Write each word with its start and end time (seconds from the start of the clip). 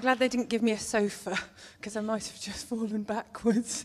I'm 0.00 0.04
glad 0.04 0.18
they 0.18 0.28
didn't 0.28 0.48
give 0.48 0.62
me 0.62 0.72
a 0.72 0.78
sofa 0.78 1.38
because 1.78 1.94
I 1.94 2.00
might 2.00 2.26
have 2.26 2.40
just 2.40 2.66
fallen 2.66 3.02
backwards. 3.02 3.84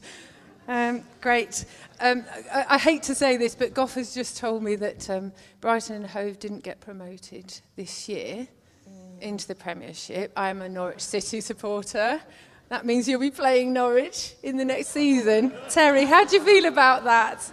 Um, 0.66 1.04
great. 1.20 1.66
Um, 2.00 2.24
I, 2.54 2.66
I, 2.70 2.78
hate 2.78 3.04
to 3.04 3.16
say 3.16 3.36
this, 3.36 3.54
but 3.54 3.74
Gough 3.74 3.96
has 3.96 4.14
just 4.14 4.38
told 4.38 4.64
me 4.64 4.78
that 4.78 5.10
um, 5.10 5.34
Brighton 5.60 5.98
and 5.98 6.08
Hove 6.08 6.40
didn't 6.40 6.64
get 6.64 6.80
promoted 6.80 7.60
this 7.76 8.08
year 8.08 8.48
mm. 8.90 9.22
into 9.22 9.46
the 9.46 9.56
Premiership. 9.56 10.32
I'm 10.38 10.62
a 10.62 10.70
Norwich 10.70 11.02
City 11.02 11.42
supporter. 11.42 12.22
That 12.70 12.86
means 12.86 13.10
you'll 13.10 13.20
be 13.20 13.30
playing 13.30 13.74
Norwich 13.74 14.36
in 14.42 14.56
the 14.56 14.64
next 14.64 14.92
season. 14.92 15.52
Terry, 15.70 16.06
how 16.06 16.24
do 16.24 16.38
you 16.38 16.46
feel 16.46 16.68
about 16.68 17.04
that? 17.04 17.52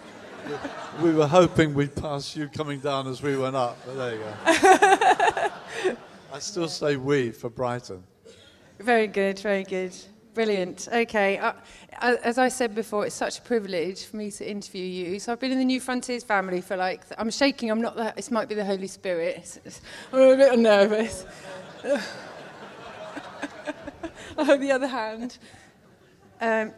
We 1.01 1.13
were 1.13 1.27
hoping 1.27 1.75
we'd 1.75 1.97
pass 1.97 2.37
you 2.37 2.47
coming 2.47 2.79
down 2.79 3.09
as 3.09 3.23
we 3.23 3.37
went 3.37 3.57
up, 3.57 3.77
but 3.85 3.97
there 3.97 4.15
you 4.15 4.21
go. 4.21 5.97
I 6.33 6.39
still 6.39 6.69
say 6.69 6.95
we 6.95 7.33
for 7.33 7.51
Brighton. 7.51 8.05
Very 8.83 9.07
good, 9.07 9.39
very 9.39 9.63
good. 9.63 9.95
Brilliant. 10.35 10.89
Okay. 10.93 11.39
Uh, 11.39 11.53
as 12.01 12.37
I 12.37 12.49
said 12.49 12.75
before, 12.75 13.07
it's 13.07 13.15
such 13.15 13.39
a 13.39 13.43
privilege 13.43 14.07
for 14.07 14.17
me 14.17 14.31
to 14.33 14.51
interview 14.51 14.85
you. 14.85 15.21
So 15.21 15.31
I've 15.31 15.39
been 15.39 15.53
in 15.53 15.59
the 15.59 15.65
New 15.65 15.81
Frontiers 15.81 16.25
family 16.25 16.61
for 16.61 16.77
like, 16.77 17.03
I'm 17.17 17.31
shaking, 17.31 17.71
I'm 17.71 17.81
not, 17.81 17.95
the, 17.95 18.13
this 18.17 18.33
might 18.33 18.49
be 18.49 18.57
the 18.57 18.65
Holy 18.65 18.89
Spirit. 18.89 19.61
I'm 20.13 20.21
a 20.21 20.37
bit 20.37 20.59
nervous. 20.59 21.27
I 21.85 22.01
on 24.39 24.61
the 24.61 24.73
other 24.73 24.89
hand, 24.89 25.39
um, 26.41 26.73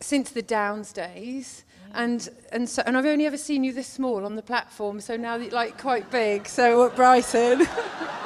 since 0.00 0.30
the 0.30 0.42
Downs 0.42 0.92
days, 0.92 1.64
and 1.94 2.28
and 2.52 2.66
so 2.66 2.82
and 2.86 2.96
I've 2.96 3.04
only 3.04 3.26
ever 3.26 3.36
seen 3.36 3.64
you 3.64 3.72
this 3.72 3.86
small 3.86 4.24
on 4.24 4.34
the 4.36 4.42
platform, 4.42 5.00
so 5.00 5.16
now 5.16 5.36
like 5.36 5.78
quite 5.78 6.10
big. 6.10 6.48
So 6.48 6.86
at 6.86 6.96
Brighton, 6.96 7.66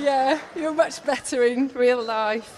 yeah, 0.00 0.40
you're 0.56 0.74
much 0.74 1.04
better 1.04 1.44
in 1.44 1.68
real 1.68 2.02
life. 2.02 2.56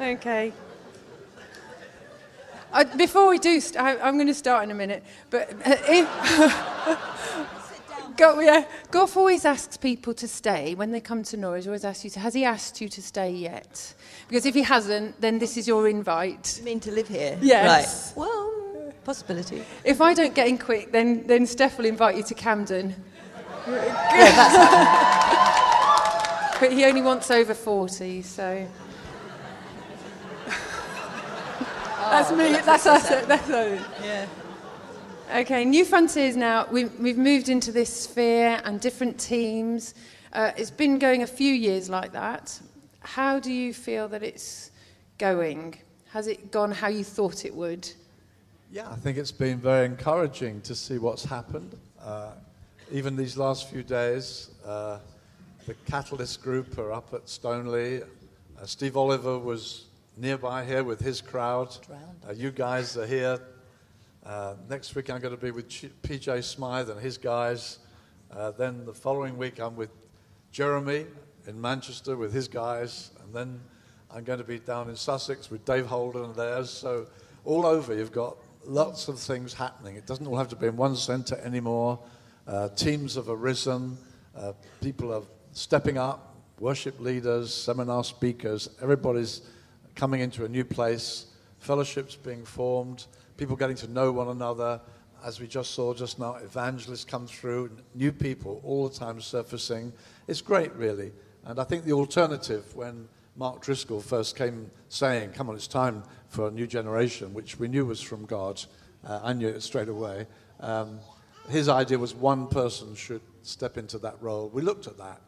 okay. 0.00 0.52
I, 2.72 2.84
before 2.84 3.28
we 3.28 3.38
do, 3.38 3.60
st- 3.60 3.82
I, 3.82 4.08
am 4.08 4.16
going 4.16 4.26
to 4.26 4.34
start 4.34 4.64
in 4.64 4.70
a 4.70 4.74
minute. 4.74 5.02
But 5.30 5.50
uh, 5.64 5.76
if, 5.88 7.06
Go, 8.16 8.40
yeah, 8.40 8.64
Gough 8.90 9.16
always 9.16 9.44
asks 9.44 9.76
people 9.76 10.14
to 10.14 10.26
stay 10.26 10.74
when 10.74 10.90
they 10.90 11.00
come 11.00 11.22
to 11.24 11.36
Norwich. 11.36 11.66
Always 11.66 11.84
asks 11.84 12.04
you 12.04 12.10
to. 12.10 12.20
Has 12.20 12.32
he 12.32 12.44
asked 12.44 12.80
you 12.80 12.88
to 12.88 13.02
stay 13.02 13.30
yet? 13.30 13.94
Because 14.26 14.46
if 14.46 14.54
he 14.54 14.62
hasn't, 14.62 15.20
then 15.20 15.38
this 15.38 15.56
is 15.58 15.68
your 15.68 15.86
invite. 15.86 16.56
You 16.58 16.64
mean 16.64 16.80
to 16.80 16.92
live 16.92 17.08
here? 17.08 17.38
Yes. 17.42 18.14
Right. 18.16 18.24
Well, 18.24 18.45
possibility. 19.06 19.62
If 19.84 20.00
I 20.00 20.12
don't 20.12 20.34
get 20.34 20.48
in 20.48 20.58
quick, 20.58 20.90
then 20.90 21.26
then 21.26 21.46
Steph 21.46 21.78
will 21.78 21.86
invite 21.86 22.16
you 22.16 22.24
to 22.24 22.34
Camden. 22.34 22.94
yeah, 23.66 24.56
but 26.60 26.72
he 26.72 26.84
only 26.84 27.02
wants 27.02 27.30
over 27.30 27.54
forty, 27.54 28.20
so. 28.22 28.66
that's 32.10 32.30
me. 32.32 32.52
That's, 32.52 32.66
that's 32.66 32.86
us. 32.86 33.08
That's 33.26 33.48
us. 33.48 33.80
Yeah. 34.02 34.26
Okay, 35.34 35.64
New 35.64 35.84
Frontiers 35.84 36.36
now, 36.36 36.68
we, 36.70 36.84
we've 36.84 37.18
moved 37.18 37.48
into 37.48 37.72
this 37.72 37.92
sphere 37.92 38.60
and 38.64 38.80
different 38.80 39.18
teams. 39.18 39.94
Uh, 40.32 40.52
it's 40.56 40.70
been 40.70 41.00
going 41.00 41.24
a 41.24 41.26
few 41.26 41.52
years 41.52 41.90
like 41.90 42.12
that. 42.12 42.60
How 43.00 43.40
do 43.40 43.52
you 43.52 43.74
feel 43.74 44.06
that 44.08 44.22
it's 44.22 44.70
going? 45.18 45.78
Has 46.10 46.28
it 46.28 46.52
gone 46.52 46.70
how 46.70 46.86
you 46.86 47.02
thought 47.02 47.44
it 47.44 47.52
would? 47.52 47.92
Yeah, 48.70 48.90
I 48.90 48.96
think 48.96 49.16
it's 49.16 49.32
been 49.32 49.58
very 49.58 49.86
encouraging 49.86 50.60
to 50.62 50.74
see 50.74 50.98
what's 50.98 51.24
happened. 51.24 51.78
Uh, 52.02 52.32
even 52.92 53.16
these 53.16 53.36
last 53.36 53.70
few 53.70 53.82
days, 53.82 54.50
uh, 54.64 54.98
the 55.66 55.74
Catalyst 55.86 56.42
group 56.42 56.76
are 56.78 56.92
up 56.92 57.14
at 57.14 57.26
Stoneleigh. 57.26 58.02
Uh, 58.02 58.66
Steve 58.66 58.96
Oliver 58.96 59.38
was 59.38 59.86
nearby 60.16 60.64
here 60.64 60.84
with 60.84 61.00
his 61.00 61.20
crowd. 61.20 61.76
Uh, 62.28 62.32
you 62.32 62.50
guys 62.50 62.96
are 62.96 63.06
here 63.06 63.38
uh, 64.26 64.54
next 64.68 64.96
week 64.96 65.08
I'm 65.08 65.20
going 65.20 65.34
to 65.34 65.40
be 65.40 65.52
with 65.52 65.68
PJ 65.68 66.42
Smyth 66.42 66.88
and 66.88 67.00
his 67.00 67.16
guys. 67.16 67.78
Uh, 68.32 68.50
then 68.50 68.84
the 68.84 68.92
following 68.92 69.38
week 69.38 69.60
I'm 69.60 69.76
with 69.76 69.90
Jeremy 70.50 71.06
in 71.46 71.60
Manchester 71.60 72.16
with 72.16 72.32
his 72.32 72.48
guys. 72.48 73.12
And 73.22 73.32
then 73.32 73.60
I'm 74.10 74.24
going 74.24 74.40
to 74.40 74.44
be 74.44 74.58
down 74.58 74.88
in 74.88 74.96
Sussex 74.96 75.48
with 75.48 75.64
Dave 75.64 75.86
Holden 75.86 76.24
and 76.24 76.34
theirs. 76.34 76.70
So 76.70 77.06
all 77.44 77.64
over 77.64 77.94
you've 77.94 78.10
got 78.10 78.36
lots 78.66 79.08
of 79.08 79.18
things 79.18 79.54
happening. 79.54 79.96
It 79.96 80.06
doesn't 80.06 80.26
all 80.26 80.36
have 80.36 80.48
to 80.48 80.56
be 80.56 80.66
in 80.66 80.76
one 80.76 80.96
centre 80.96 81.36
anymore. 81.44 81.98
Uh, 82.46 82.68
teams 82.70 83.14
have 83.14 83.28
arisen. 83.28 83.96
Uh, 84.36 84.52
people 84.80 85.12
are 85.12 85.22
stepping 85.52 85.98
up. 85.98 86.34
Worship 86.58 86.98
leaders, 87.00 87.52
seminar 87.52 88.04
speakers. 88.04 88.68
Everybody's 88.80 89.42
coming 89.94 90.20
into 90.20 90.44
a 90.44 90.48
new 90.48 90.64
place. 90.64 91.26
Fellowships 91.58 92.16
being 92.16 92.44
formed 92.44 93.06
people 93.36 93.56
getting 93.56 93.76
to 93.76 93.88
know 93.88 94.12
one 94.12 94.28
another. 94.28 94.80
As 95.24 95.40
we 95.40 95.46
just 95.46 95.72
saw 95.72 95.94
just 95.94 96.18
now, 96.18 96.36
evangelists 96.36 97.04
come 97.04 97.26
through, 97.26 97.70
new 97.94 98.12
people 98.12 98.60
all 98.64 98.88
the 98.88 98.94
time 98.94 99.20
surfacing. 99.20 99.92
It's 100.28 100.40
great, 100.40 100.74
really. 100.74 101.12
And 101.44 101.58
I 101.58 101.64
think 101.64 101.84
the 101.84 101.92
alternative, 101.92 102.74
when 102.74 103.08
Mark 103.36 103.60
Driscoll 103.60 104.00
first 104.00 104.34
came 104.34 104.70
saying, 104.88 105.32
Come 105.32 105.50
on, 105.50 105.56
it's 105.56 105.66
time 105.66 106.02
for 106.28 106.48
a 106.48 106.50
new 106.50 106.66
generation, 106.66 107.34
which 107.34 107.58
we 107.58 107.68
knew 107.68 107.84
was 107.84 108.00
from 108.00 108.24
God, 108.24 108.62
uh, 109.04 109.20
I 109.22 109.34
knew 109.34 109.48
it 109.48 109.62
straight 109.62 109.88
away. 109.88 110.26
Um, 110.60 110.98
his 111.48 111.68
idea 111.68 111.98
was 111.98 112.14
one 112.14 112.48
person 112.48 112.94
should 112.94 113.20
step 113.42 113.76
into 113.76 113.98
that 113.98 114.16
role. 114.20 114.48
We 114.48 114.62
looked 114.62 114.86
at 114.86 114.96
that, 114.98 115.20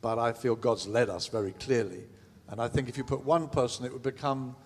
but 0.00 0.18
I 0.18 0.32
feel 0.32 0.56
God's 0.56 0.86
led 0.88 1.10
us 1.10 1.28
very 1.28 1.52
clearly. 1.52 2.04
And 2.48 2.60
I 2.60 2.68
think 2.68 2.88
if 2.88 2.96
you 2.96 3.04
put 3.04 3.24
one 3.24 3.48
person, 3.48 3.84
it 3.84 3.92
would 3.92 4.02
become 4.02 4.56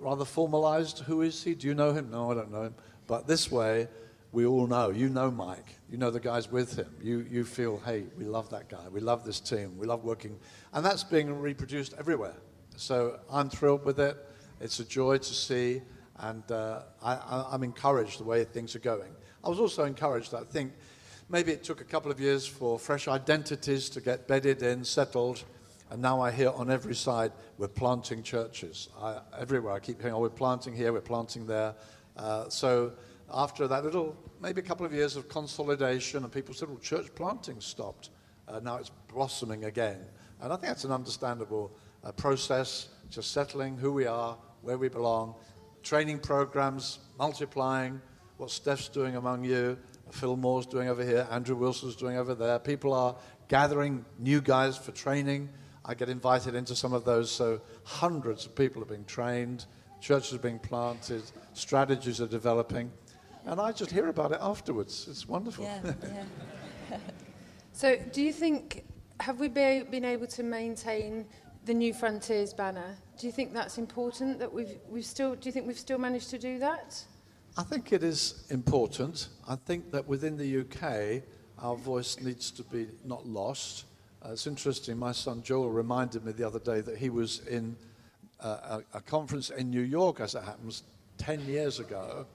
rather 0.00 0.24
formalized. 0.24 1.00
Who 1.00 1.22
is 1.22 1.42
he? 1.42 1.54
Do 1.54 1.68
you 1.68 1.74
know 1.74 1.92
him? 1.92 2.10
No, 2.10 2.32
I 2.32 2.34
don't 2.34 2.50
know 2.50 2.62
him. 2.62 2.74
But 3.06 3.26
this 3.26 3.50
way, 3.50 3.88
we 4.34 4.44
all 4.44 4.66
know. 4.66 4.90
You 4.90 5.08
know 5.08 5.30
Mike. 5.30 5.78
You 5.88 5.96
know 5.96 6.10
the 6.10 6.20
guys 6.20 6.50
with 6.50 6.76
him. 6.76 6.92
You, 7.00 7.24
you 7.30 7.44
feel, 7.44 7.80
hey, 7.86 8.04
we 8.18 8.24
love 8.24 8.50
that 8.50 8.68
guy. 8.68 8.88
We 8.90 8.98
love 8.98 9.24
this 9.24 9.38
team. 9.38 9.78
We 9.78 9.86
love 9.86 10.02
working. 10.02 10.38
And 10.72 10.84
that's 10.84 11.04
being 11.04 11.40
reproduced 11.40 11.94
everywhere. 11.98 12.34
So 12.76 13.20
I'm 13.30 13.48
thrilled 13.48 13.84
with 13.84 14.00
it. 14.00 14.16
It's 14.60 14.80
a 14.80 14.84
joy 14.84 15.18
to 15.18 15.34
see. 15.34 15.82
And 16.18 16.50
uh, 16.50 16.82
I, 17.00 17.46
I'm 17.52 17.62
encouraged 17.62 18.18
the 18.18 18.24
way 18.24 18.42
things 18.42 18.74
are 18.74 18.80
going. 18.80 19.14
I 19.44 19.48
was 19.48 19.60
also 19.60 19.84
encouraged, 19.84 20.34
I 20.34 20.42
think, 20.42 20.72
maybe 21.28 21.52
it 21.52 21.62
took 21.62 21.80
a 21.80 21.84
couple 21.84 22.10
of 22.10 22.18
years 22.18 22.44
for 22.44 22.76
fresh 22.78 23.06
identities 23.06 23.88
to 23.90 24.00
get 24.00 24.26
bedded 24.26 24.62
in, 24.62 24.84
settled. 24.84 25.44
And 25.90 26.02
now 26.02 26.20
I 26.20 26.32
hear 26.32 26.50
on 26.50 26.72
every 26.72 26.96
side, 26.96 27.30
we're 27.56 27.68
planting 27.68 28.24
churches. 28.24 28.88
I, 29.00 29.20
everywhere 29.38 29.74
I 29.74 29.78
keep 29.78 30.00
hearing, 30.00 30.14
oh, 30.14 30.20
we're 30.20 30.30
planting 30.30 30.74
here, 30.74 30.92
we're 30.92 31.00
planting 31.02 31.46
there. 31.46 31.76
Uh, 32.16 32.48
so 32.48 32.92
after 33.32 33.66
that 33.68 33.84
little, 33.84 34.16
maybe 34.40 34.60
a 34.60 34.64
couple 34.64 34.84
of 34.84 34.92
years 34.92 35.16
of 35.16 35.28
consolidation, 35.28 36.22
and 36.22 36.32
people 36.32 36.54
said, 36.54 36.68
well, 36.68 36.78
church 36.78 37.14
planting 37.14 37.60
stopped. 37.60 38.10
Uh, 38.46 38.60
now 38.60 38.76
it's 38.76 38.90
blossoming 39.12 39.64
again. 39.64 39.98
And 40.40 40.52
I 40.52 40.56
think 40.56 40.68
that's 40.68 40.84
an 40.84 40.92
understandable 40.92 41.72
uh, 42.02 42.12
process, 42.12 42.88
just 43.10 43.32
settling 43.32 43.76
who 43.76 43.92
we 43.92 44.06
are, 44.06 44.36
where 44.62 44.78
we 44.78 44.88
belong, 44.88 45.34
training 45.82 46.18
programs, 46.18 46.98
multiplying, 47.18 48.00
what 48.36 48.50
Steph's 48.50 48.88
doing 48.88 49.16
among 49.16 49.44
you, 49.44 49.78
Phil 50.10 50.36
Moore's 50.36 50.66
doing 50.66 50.88
over 50.88 51.04
here, 51.04 51.26
Andrew 51.30 51.56
Wilson's 51.56 51.96
doing 51.96 52.16
over 52.16 52.34
there. 52.34 52.58
People 52.58 52.92
are 52.92 53.16
gathering 53.48 54.04
new 54.18 54.40
guys 54.40 54.76
for 54.76 54.92
training. 54.92 55.48
I 55.84 55.94
get 55.94 56.08
invited 56.08 56.54
into 56.54 56.74
some 56.74 56.92
of 56.92 57.04
those, 57.04 57.30
so 57.30 57.60
hundreds 57.84 58.46
of 58.46 58.54
people 58.54 58.82
are 58.82 58.86
being 58.86 59.04
trained, 59.04 59.66
churches 60.00 60.34
are 60.34 60.38
being 60.38 60.58
planted, 60.58 61.22
strategies 61.52 62.20
are 62.20 62.26
developing, 62.26 62.90
and 63.46 63.60
I 63.60 63.72
just 63.72 63.90
hear 63.90 64.08
about 64.08 64.32
it 64.32 64.38
afterwards. 64.40 65.06
It's 65.08 65.28
wonderful. 65.28 65.64
Yeah, 65.64 65.80
yeah. 66.90 66.98
so, 67.72 67.96
do 68.12 68.22
you 68.22 68.32
think, 68.32 68.84
have 69.20 69.40
we 69.40 69.48
be, 69.48 69.82
been 69.90 70.04
able 70.04 70.26
to 70.28 70.42
maintain 70.42 71.26
the 71.64 71.74
New 71.74 71.94
Frontiers 71.94 72.52
banner? 72.52 72.96
Do 73.18 73.26
you 73.26 73.32
think 73.32 73.52
that's 73.52 73.78
important? 73.78 74.38
That 74.38 74.52
we've, 74.52 74.78
we've 74.88 75.04
still, 75.04 75.34
do 75.34 75.48
you 75.48 75.52
think 75.52 75.66
we've 75.66 75.78
still 75.78 75.98
managed 75.98 76.30
to 76.30 76.38
do 76.38 76.58
that? 76.58 77.02
I 77.56 77.62
think 77.62 77.92
it 77.92 78.02
is 78.02 78.44
important. 78.50 79.28
I 79.48 79.56
think 79.56 79.92
that 79.92 80.06
within 80.08 80.36
the 80.36 80.60
UK, 80.60 81.22
our 81.58 81.76
voice 81.76 82.18
needs 82.20 82.50
to 82.52 82.64
be 82.64 82.88
not 83.04 83.26
lost. 83.26 83.84
Uh, 84.24 84.32
it's 84.32 84.46
interesting, 84.46 84.98
my 84.98 85.12
son 85.12 85.42
Joel 85.42 85.70
reminded 85.70 86.24
me 86.24 86.32
the 86.32 86.44
other 86.44 86.58
day 86.58 86.80
that 86.80 86.98
he 86.98 87.10
was 87.10 87.46
in 87.46 87.76
uh, 88.40 88.80
a, 88.92 88.98
a, 88.98 89.00
conference 89.00 89.50
in 89.50 89.70
New 89.70 89.82
York, 89.82 90.20
as 90.20 90.34
it 90.34 90.42
happens, 90.42 90.82
10 91.18 91.46
years 91.46 91.78
ago, 91.78 92.26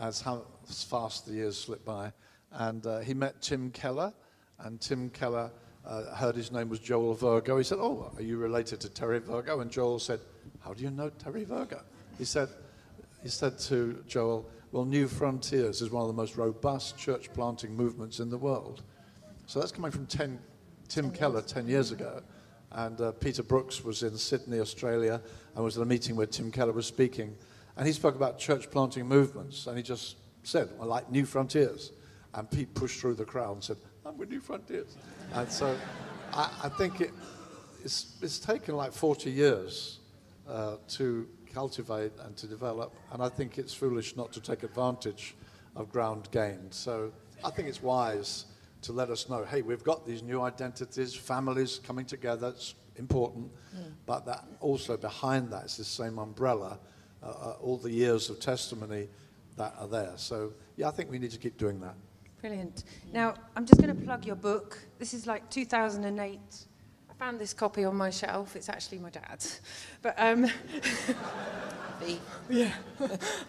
as 0.00 0.20
how 0.20 0.46
fast 0.66 1.26
the 1.26 1.32
years 1.32 1.56
slip 1.58 1.84
by. 1.84 2.12
And 2.52 2.86
uh, 2.86 3.00
he 3.00 3.14
met 3.14 3.40
Tim 3.42 3.70
Keller, 3.70 4.12
and 4.60 4.80
Tim 4.80 5.10
Keller 5.10 5.50
uh, 5.86 6.14
heard 6.14 6.36
his 6.36 6.52
name 6.52 6.68
was 6.68 6.78
Joel 6.78 7.14
Virgo. 7.14 7.58
He 7.58 7.64
said, 7.64 7.78
Oh, 7.80 8.12
are 8.16 8.22
you 8.22 8.38
related 8.38 8.80
to 8.80 8.88
Terry 8.88 9.18
Virgo? 9.18 9.60
And 9.60 9.70
Joel 9.70 9.98
said, 9.98 10.20
How 10.60 10.72
do 10.72 10.82
you 10.82 10.90
know 10.90 11.10
Terry 11.10 11.44
Virgo? 11.44 11.82
He 12.18 12.24
said, 12.24 12.48
he 13.22 13.28
said 13.28 13.58
to 13.60 14.04
Joel, 14.06 14.46
well, 14.70 14.84
New 14.84 15.08
Frontiers 15.08 15.80
is 15.80 15.90
one 15.90 16.02
of 16.02 16.08
the 16.08 16.14
most 16.14 16.36
robust 16.36 16.98
church 16.98 17.32
planting 17.32 17.74
movements 17.74 18.18
in 18.18 18.28
the 18.28 18.36
world. 18.36 18.82
So 19.46 19.60
that's 19.60 19.72
coming 19.72 19.90
from 19.90 20.06
10, 20.06 20.38
Tim 20.88 21.10
Keller 21.10 21.42
10 21.42 21.68
years 21.68 21.90
ago. 21.90 22.22
And 22.72 23.00
uh, 23.00 23.12
Peter 23.12 23.42
Brooks 23.42 23.84
was 23.84 24.02
in 24.02 24.16
Sydney, 24.18 24.58
Australia, 24.58 25.22
and 25.54 25.64
was 25.64 25.76
at 25.78 25.82
a 25.84 25.86
meeting 25.86 26.16
where 26.16 26.26
Tim 26.26 26.50
Keller 26.50 26.72
was 26.72 26.86
speaking. 26.86 27.36
And 27.76 27.86
he 27.86 27.92
spoke 27.92 28.14
about 28.14 28.38
church 28.38 28.70
planting 28.70 29.06
movements. 29.06 29.66
And 29.66 29.76
he 29.76 29.82
just 29.82 30.16
said, 30.42 30.70
I 30.80 30.84
like 30.84 31.10
New 31.10 31.24
Frontiers. 31.24 31.92
And 32.34 32.50
Pete 32.50 32.74
pushed 32.74 33.00
through 33.00 33.14
the 33.14 33.24
crowd 33.24 33.52
and 33.52 33.64
said, 33.64 33.76
I'm 34.04 34.16
with 34.18 34.30
New 34.30 34.40
Frontiers. 34.40 34.96
And 35.32 35.50
so 35.50 35.76
I, 36.32 36.50
I 36.64 36.68
think 36.68 37.00
it, 37.00 37.10
it's, 37.82 38.16
it's 38.22 38.38
taken 38.38 38.76
like 38.76 38.92
40 38.92 39.30
years 39.30 39.98
uh, 40.48 40.76
to 40.88 41.28
cultivate 41.52 42.12
and 42.24 42.36
to 42.36 42.46
develop. 42.46 42.94
And 43.12 43.22
I 43.22 43.28
think 43.28 43.58
it's 43.58 43.72
foolish 43.72 44.16
not 44.16 44.32
to 44.32 44.40
take 44.40 44.62
advantage 44.62 45.34
of 45.76 45.90
ground 45.90 46.28
gained. 46.30 46.72
So 46.72 47.12
I 47.44 47.50
think 47.50 47.68
it's 47.68 47.82
wise 47.82 48.46
to 48.82 48.92
let 48.92 49.10
us 49.10 49.28
know 49.28 49.44
hey, 49.44 49.62
we've 49.62 49.84
got 49.84 50.06
these 50.06 50.22
new 50.22 50.42
identities, 50.42 51.14
families 51.14 51.80
coming 51.82 52.04
together, 52.04 52.48
it's 52.48 52.74
important. 52.96 53.50
Mm. 53.74 53.92
But 54.06 54.26
that 54.26 54.44
also 54.60 54.96
behind 54.96 55.50
that 55.52 55.64
is 55.64 55.76
the 55.76 55.84
same 55.84 56.18
umbrella, 56.18 56.78
uh, 57.24 57.28
uh, 57.28 57.56
all 57.62 57.78
the 57.78 57.90
years 57.90 58.28
of 58.28 58.38
testimony 58.38 59.08
that 59.56 59.74
are 59.78 59.88
there. 59.88 60.12
So, 60.16 60.52
yeah, 60.76 60.88
I 60.88 60.90
think 60.90 61.10
we 61.10 61.18
need 61.18 61.30
to 61.30 61.38
keep 61.38 61.56
doing 61.56 61.80
that. 61.80 61.94
Brilliant. 62.40 62.84
Now, 63.12 63.34
I'm 63.56 63.64
just 63.64 63.80
going 63.80 63.96
to 63.96 64.04
plug 64.04 64.26
your 64.26 64.36
book. 64.36 64.78
This 64.98 65.14
is 65.14 65.26
like 65.26 65.48
2008. 65.48 66.38
I 67.08 67.14
found 67.14 67.40
this 67.40 67.54
copy 67.54 67.84
on 67.84 67.96
my 67.96 68.10
shelf. 68.10 68.56
It's 68.56 68.68
actually 68.68 68.98
my 68.98 69.10
dad's. 69.10 69.60
But, 70.02 70.14
um, 70.18 70.44
yeah, 72.50 72.74
I 73.00 73.06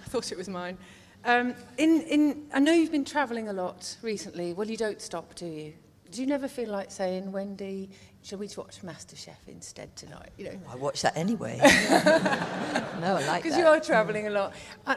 thought 0.08 0.32
it 0.32 0.38
was 0.38 0.48
mine. 0.48 0.78
Um, 1.26 1.54
in, 1.78 2.02
in, 2.04 2.46
I 2.54 2.60
know 2.60 2.72
you've 2.72 2.92
been 2.92 3.04
travelling 3.04 3.50
a 3.50 3.54
lot 3.54 3.98
recently. 4.02 4.54
Well, 4.54 4.70
you 4.70 4.78
don't 4.78 5.02
stop, 5.02 5.36
do 5.36 5.48
you? 5.48 5.74
Do 6.12 6.22
you 6.22 6.28
never 6.28 6.48
feel 6.48 6.70
like 6.70 6.92
saying, 6.92 7.32
Wendy, 7.32 7.90
shall 8.26 8.40
we 8.40 8.50
watch 8.58 8.82
MasterChef 8.82 9.48
instead 9.48 9.96
tonight? 9.96 10.32
You 10.38 10.46
know. 10.46 10.60
I 10.72 10.76
watch 10.76 11.04
that 11.04 11.16
anyway. 11.16 11.60
no, 11.64 11.68
I 11.68 13.12
like 13.14 13.26
that. 13.26 13.44
Because 13.44 13.58
you 13.58 13.68
are 13.68 13.80
travelling 13.80 14.26
a 14.28 14.32
lot. 14.32 14.54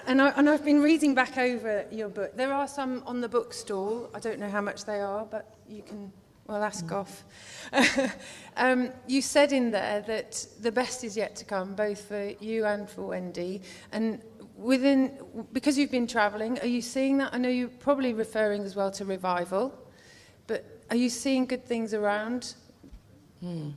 And, 0.06 0.22
I, 0.22 0.30
and 0.30 0.48
I've 0.48 0.64
been 0.64 0.80
reading 0.80 1.14
back 1.14 1.36
over 1.36 1.84
your 1.90 2.08
book. 2.08 2.34
There 2.36 2.52
are 2.54 2.66
some 2.66 3.02
on 3.04 3.20
the 3.20 3.28
bookstall. 3.28 4.08
I 4.14 4.20
don't 4.20 4.38
know 4.38 4.48
how 4.48 4.62
much 4.62 4.86
they 4.86 5.00
are, 5.00 5.26
but 5.26 5.54
you 5.68 5.82
can, 5.82 6.10
well, 6.46 6.64
ask 6.64 6.86
mm. 6.86 6.92
off. 6.92 7.24
um, 8.56 8.90
you 9.06 9.20
said 9.20 9.52
in 9.52 9.70
there 9.70 10.02
that 10.06 10.46
the 10.62 10.72
best 10.72 11.04
is 11.04 11.14
yet 11.14 11.36
to 11.36 11.44
come, 11.44 11.74
both 11.74 12.00
for 12.00 12.32
you 12.40 12.64
and 12.64 12.88
for 12.88 13.02
Wendy. 13.02 13.60
And 13.92 14.22
within, 14.56 15.18
because 15.52 15.76
you've 15.76 15.90
been 15.90 16.06
travelling, 16.06 16.58
are 16.60 16.66
you 16.66 16.80
seeing 16.80 17.18
that? 17.18 17.34
I 17.34 17.38
know 17.38 17.50
you're 17.50 17.68
probably 17.68 18.14
referring 18.14 18.62
as 18.62 18.74
well 18.74 18.90
to 18.92 19.04
revival, 19.04 19.78
but 20.46 20.64
are 20.88 20.96
you 20.96 21.10
seeing 21.10 21.44
good 21.44 21.66
things 21.66 21.92
around? 21.92 22.54
Hmm. 23.40 23.70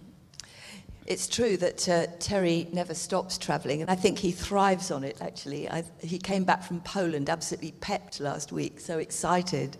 It's 1.07 1.27
true 1.27 1.57
that 1.57 1.89
uh, 1.89 2.07
Terry 2.19 2.67
never 2.71 2.93
stops 2.93 3.37
travelling, 3.37 3.81
and 3.81 3.89
I 3.89 3.95
think 3.95 4.19
he 4.19 4.31
thrives 4.31 4.91
on 4.91 5.03
it, 5.03 5.17
actually. 5.19 5.69
I, 5.69 5.83
he 6.01 6.17
came 6.19 6.43
back 6.43 6.63
from 6.63 6.79
Poland 6.81 7.29
absolutely 7.29 7.71
pepped 7.71 8.19
last 8.19 8.51
week, 8.51 8.79
so 8.79 8.99
excited, 8.99 9.77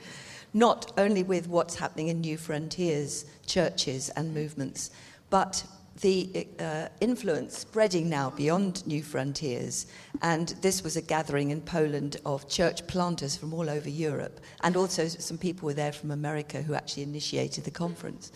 not 0.54 0.92
only 0.98 1.24
with 1.24 1.48
what's 1.48 1.76
happening 1.76 2.08
in 2.10 2.22
New 2.22 2.38
Frontiers 2.38 3.26
churches 3.46 4.10
and 4.10 4.34
movements, 4.34 4.92
but 5.30 5.64
the 6.02 6.48
uh, 6.60 6.88
influence 7.00 7.60
spreading 7.60 8.10
now 8.10 8.32
beyond 8.32 8.86
New 8.88 9.04
Frontiers. 9.04 9.86
And 10.22 10.50
this 10.62 10.84
was 10.84 10.98
a 10.98 11.02
gathering 11.02 11.52
in 11.52 11.62
Poland 11.62 12.18
of 12.26 12.48
church 12.50 12.86
planters 12.88 13.36
from 13.36 13.54
all 13.54 13.70
over 13.70 13.90
Europe. 13.90 14.40
And 14.62 14.76
also, 14.76 15.08
some 15.08 15.38
people 15.38 15.68
were 15.68 15.74
there 15.74 15.92
from 15.92 16.12
America 16.12 16.62
who 16.62 16.74
actually 16.74 17.04
initiated 17.04 17.64
the 17.66 17.72
conference. 17.72 18.32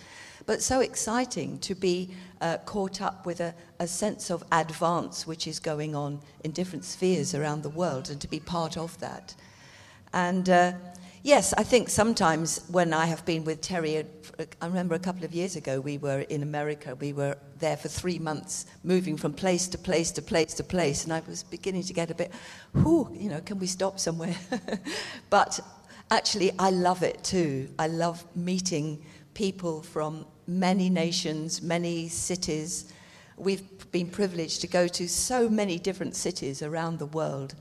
But 0.45 0.61
so 0.61 0.79
exciting 0.79 1.59
to 1.59 1.75
be 1.75 2.11
uh, 2.41 2.57
caught 2.65 3.01
up 3.01 3.25
with 3.25 3.39
a, 3.39 3.53
a 3.79 3.87
sense 3.87 4.29
of 4.29 4.43
advance 4.51 5.25
which 5.25 5.47
is 5.47 5.59
going 5.59 5.95
on 5.95 6.19
in 6.43 6.51
different 6.51 6.85
spheres 6.85 7.33
around 7.33 7.63
the 7.63 7.69
world 7.69 8.09
and 8.09 8.21
to 8.21 8.27
be 8.27 8.39
part 8.39 8.77
of 8.77 8.97
that. 8.99 9.35
And 10.13 10.49
uh, 10.49 10.73
Yes, 11.25 11.55
I 11.57 11.63
think 11.63 11.89
sometimes 11.89 12.61
when 12.69 12.93
I 12.93 13.07
have 13.07 13.25
been 13.25 13.45
with 13.45 13.59
Terry, 13.59 13.97
uh, 13.97 14.03
I 14.61 14.67
remember 14.67 14.93
a 14.93 14.99
couple 14.99 15.25
of 15.25 15.33
years 15.33 15.55
ago 15.55 15.79
we 15.79 15.97
were 15.97 16.19
in 16.19 16.43
America. 16.43 16.93
We 16.93 17.13
were 17.13 17.35
there 17.57 17.77
for 17.77 17.87
three 17.87 18.19
months, 18.19 18.67
moving 18.83 19.17
from 19.17 19.33
place 19.33 19.67
to 19.69 19.79
place 19.79 20.11
to 20.11 20.21
place 20.21 20.53
to 20.53 20.63
place, 20.63 21.03
and 21.03 21.11
I 21.11 21.23
was 21.27 21.41
beginning 21.41 21.81
to 21.81 21.93
get 21.93 22.11
a 22.11 22.13
bit, 22.13 22.31
whoo, 22.75 23.09
you 23.11 23.31
know, 23.31 23.41
can 23.41 23.57
we 23.57 23.65
stop 23.65 23.99
somewhere? 23.99 24.35
but 25.31 25.59
actually, 26.11 26.51
I 26.59 26.69
love 26.69 27.01
it 27.01 27.23
too. 27.23 27.69
I 27.79 27.87
love 27.87 28.23
meeting 28.35 29.03
people 29.33 29.81
from 29.81 30.27
many 30.47 30.89
nations, 30.89 31.61
many 31.61 32.07
cities. 32.07 32.93
We've 33.37 33.63
been 33.91 34.09
privileged 34.09 34.61
to 34.61 34.67
go 34.67 34.87
to 34.87 35.07
so 35.07 35.49
many 35.49 35.79
different 35.79 36.15
cities 36.15 36.61
around 36.61 36.99
the 36.99 37.05
world 37.05 37.55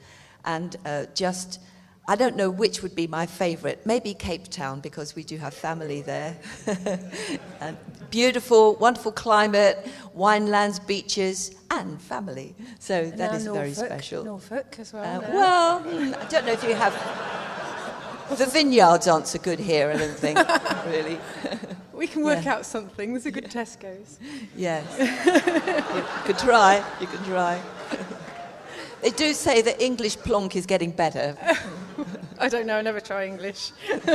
and 0.44 0.76
uh, 0.84 1.06
just 1.14 1.60
I 2.06 2.16
don't 2.16 2.36
know 2.36 2.50
which 2.50 2.82
would 2.82 2.94
be 2.94 3.06
my 3.06 3.24
favourite. 3.24 3.86
Maybe 3.86 4.12
Cape 4.12 4.48
Town 4.48 4.80
because 4.80 5.16
we 5.16 5.24
do 5.24 5.38
have 5.38 5.54
family 5.54 6.02
there. 6.02 6.36
and 7.60 7.78
beautiful, 8.10 8.74
wonderful 8.76 9.12
climate, 9.12 9.88
winelands, 10.14 10.86
beaches, 10.86 11.56
and 11.70 12.00
family. 12.00 12.54
So 12.78 13.04
and 13.04 13.18
that 13.18 13.34
is 13.34 13.46
Norfolk, 13.46 13.62
very 13.62 13.72
special. 13.72 14.24
Norfolk 14.24 14.76
as 14.78 14.92
well. 14.92 15.24
Uh, 15.24 15.30
well, 15.30 16.14
I 16.20 16.24
don't 16.26 16.44
know 16.44 16.52
if 16.52 16.62
you 16.62 16.74
have. 16.74 16.92
The 18.36 18.46
vineyards 18.46 19.08
aren't 19.08 19.26
so 19.26 19.38
good 19.38 19.58
here, 19.58 19.90
I 19.90 19.96
don't 19.96 20.16
think, 20.16 20.38
really. 20.86 21.18
We 22.04 22.08
can 22.08 22.22
work 22.22 22.44
yeah. 22.44 22.56
out 22.56 22.66
something. 22.66 23.14
There's 23.14 23.24
a 23.24 23.30
good 23.30 23.44
Tesco's. 23.46 24.18
Yes. 24.54 24.84
you 25.96 26.02
could 26.26 26.38
try. 26.38 26.84
You 27.00 27.06
can 27.06 27.24
try. 27.24 27.58
They 29.00 29.08
do 29.08 29.32
say 29.32 29.62
that 29.62 29.80
English 29.80 30.18
plonk 30.18 30.54
is 30.54 30.66
getting 30.66 30.90
better. 30.90 31.34
I 32.38 32.50
don't 32.50 32.66
know. 32.66 32.76
I 32.76 32.82
never 32.82 33.00
try 33.00 33.24
English. 33.24 33.72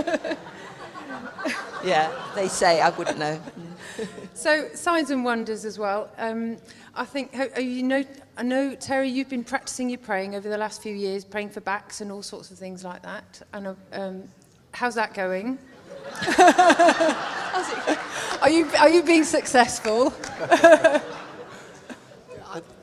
yeah, 1.84 2.16
they 2.36 2.48
say. 2.48 2.80
I 2.80 2.92
wouldn't 2.92 3.18
know. 3.18 3.42
so 4.36 4.70
signs 4.76 5.10
and 5.10 5.26
wonders 5.26 5.66
as 5.66 5.80
well. 5.80 6.12
Um, 6.20 6.58
I 6.94 7.06
think 7.06 7.36
you 7.60 7.82
know. 7.82 8.04
I 8.38 8.44
know 8.44 8.76
Terry. 8.76 9.10
You've 9.10 9.30
been 9.30 9.44
practicing 9.44 9.90
your 9.90 9.98
praying 9.98 10.36
over 10.36 10.48
the 10.48 10.60
last 10.60 10.84
few 10.84 10.94
years, 10.94 11.26
praying 11.26 11.50
for 11.50 11.62
backs 11.62 12.02
and 12.02 12.12
all 12.12 12.22
sorts 12.22 12.52
of 12.52 12.60
things 12.60 12.84
like 12.84 13.02
that. 13.02 13.42
And 13.52 13.76
um, 13.94 14.26
how's 14.74 14.94
that 14.94 15.16
going? 15.16 15.58
are 18.42 18.50
you 18.50 18.68
are 18.78 18.90
you 18.90 19.04
being 19.04 19.24
successful? 19.24 20.14
I, 20.42 21.02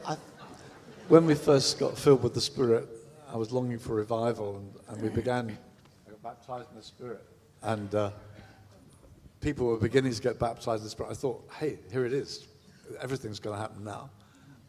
I, 0.06 0.16
when 1.08 1.26
we 1.26 1.34
first 1.34 1.78
got 1.78 1.98
filled 1.98 2.22
with 2.22 2.34
the 2.34 2.40
Spirit, 2.40 2.88
I 3.32 3.36
was 3.36 3.52
longing 3.52 3.78
for 3.78 3.94
revival, 3.94 4.56
and, 4.56 4.72
and 4.88 5.02
we 5.02 5.08
began. 5.08 5.56
I 6.06 6.10
got 6.10 6.22
baptized 6.22 6.70
in 6.70 6.76
the 6.76 6.82
Spirit, 6.82 7.22
and 7.62 7.94
uh, 7.94 8.10
people 9.40 9.66
were 9.66 9.76
beginning 9.76 10.12
to 10.12 10.22
get 10.22 10.38
baptized 10.38 10.80
in 10.80 10.84
the 10.84 10.90
Spirit. 10.90 11.10
I 11.10 11.14
thought, 11.14 11.48
hey, 11.58 11.78
here 11.92 12.04
it 12.04 12.12
is. 12.12 12.46
Everything's 13.00 13.40
going 13.40 13.56
to 13.56 13.60
happen 13.60 13.84
now, 13.84 14.10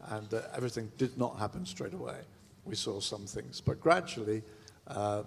and 0.09 0.33
uh, 0.33 0.41
everything 0.55 0.91
did 0.97 1.17
not 1.17 1.37
happen 1.39 1.65
straight 1.65 1.93
away. 1.93 2.17
We 2.65 2.75
saw 2.75 2.99
some 2.99 3.25
things, 3.25 3.61
but 3.61 3.79
gradually, 3.79 4.43
uh, 4.87 5.23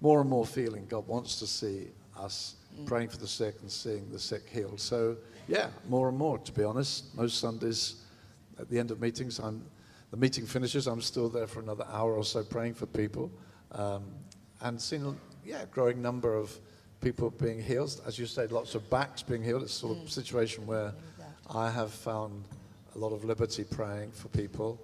more 0.00 0.20
and 0.20 0.30
more 0.30 0.46
feeling 0.46 0.86
God 0.88 1.06
wants 1.06 1.38
to 1.38 1.46
see 1.46 1.88
us 2.20 2.56
mm. 2.78 2.86
praying 2.86 3.08
for 3.08 3.18
the 3.18 3.26
sick 3.26 3.56
and 3.62 3.70
seeing 3.70 4.08
the 4.10 4.18
sick 4.18 4.48
healed. 4.48 4.80
So, 4.80 5.16
yeah, 5.48 5.68
more 5.88 6.08
and 6.08 6.18
more. 6.18 6.38
To 6.38 6.52
be 6.52 6.64
honest, 6.64 7.14
most 7.16 7.38
Sundays 7.38 7.96
at 8.58 8.68
the 8.68 8.78
end 8.78 8.90
of 8.90 9.00
meetings, 9.00 9.38
I'm 9.38 9.64
the 10.10 10.16
meeting 10.16 10.44
finishes, 10.44 10.86
I'm 10.88 11.00
still 11.00 11.28
there 11.28 11.46
for 11.46 11.60
another 11.60 11.86
hour 11.92 12.14
or 12.14 12.24
so 12.24 12.42
praying 12.42 12.74
for 12.74 12.86
people. 12.86 13.30
Um, 13.72 14.04
and 14.60 14.80
seeing, 14.80 15.16
yeah, 15.44 15.64
growing 15.70 16.02
number 16.02 16.34
of 16.34 16.52
people 17.00 17.30
being 17.30 17.62
healed. 17.62 18.00
As 18.06 18.18
you 18.18 18.26
said, 18.26 18.50
lots 18.50 18.74
of 18.74 18.88
backs 18.90 19.22
being 19.22 19.42
healed. 19.42 19.62
It's 19.62 19.72
sort 19.72 19.96
of 19.96 20.02
a 20.02 20.06
mm. 20.06 20.10
situation 20.10 20.66
where 20.66 20.92
I 21.48 21.70
have 21.70 21.92
found 21.92 22.44
a 22.94 22.98
lot 22.98 23.12
of 23.12 23.24
liberty 23.24 23.64
praying 23.64 24.10
for 24.10 24.28
people. 24.28 24.80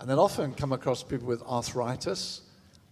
And 0.00 0.08
then 0.08 0.18
often 0.18 0.54
come 0.54 0.72
across 0.72 1.02
people 1.02 1.26
with 1.26 1.42
arthritis. 1.42 2.42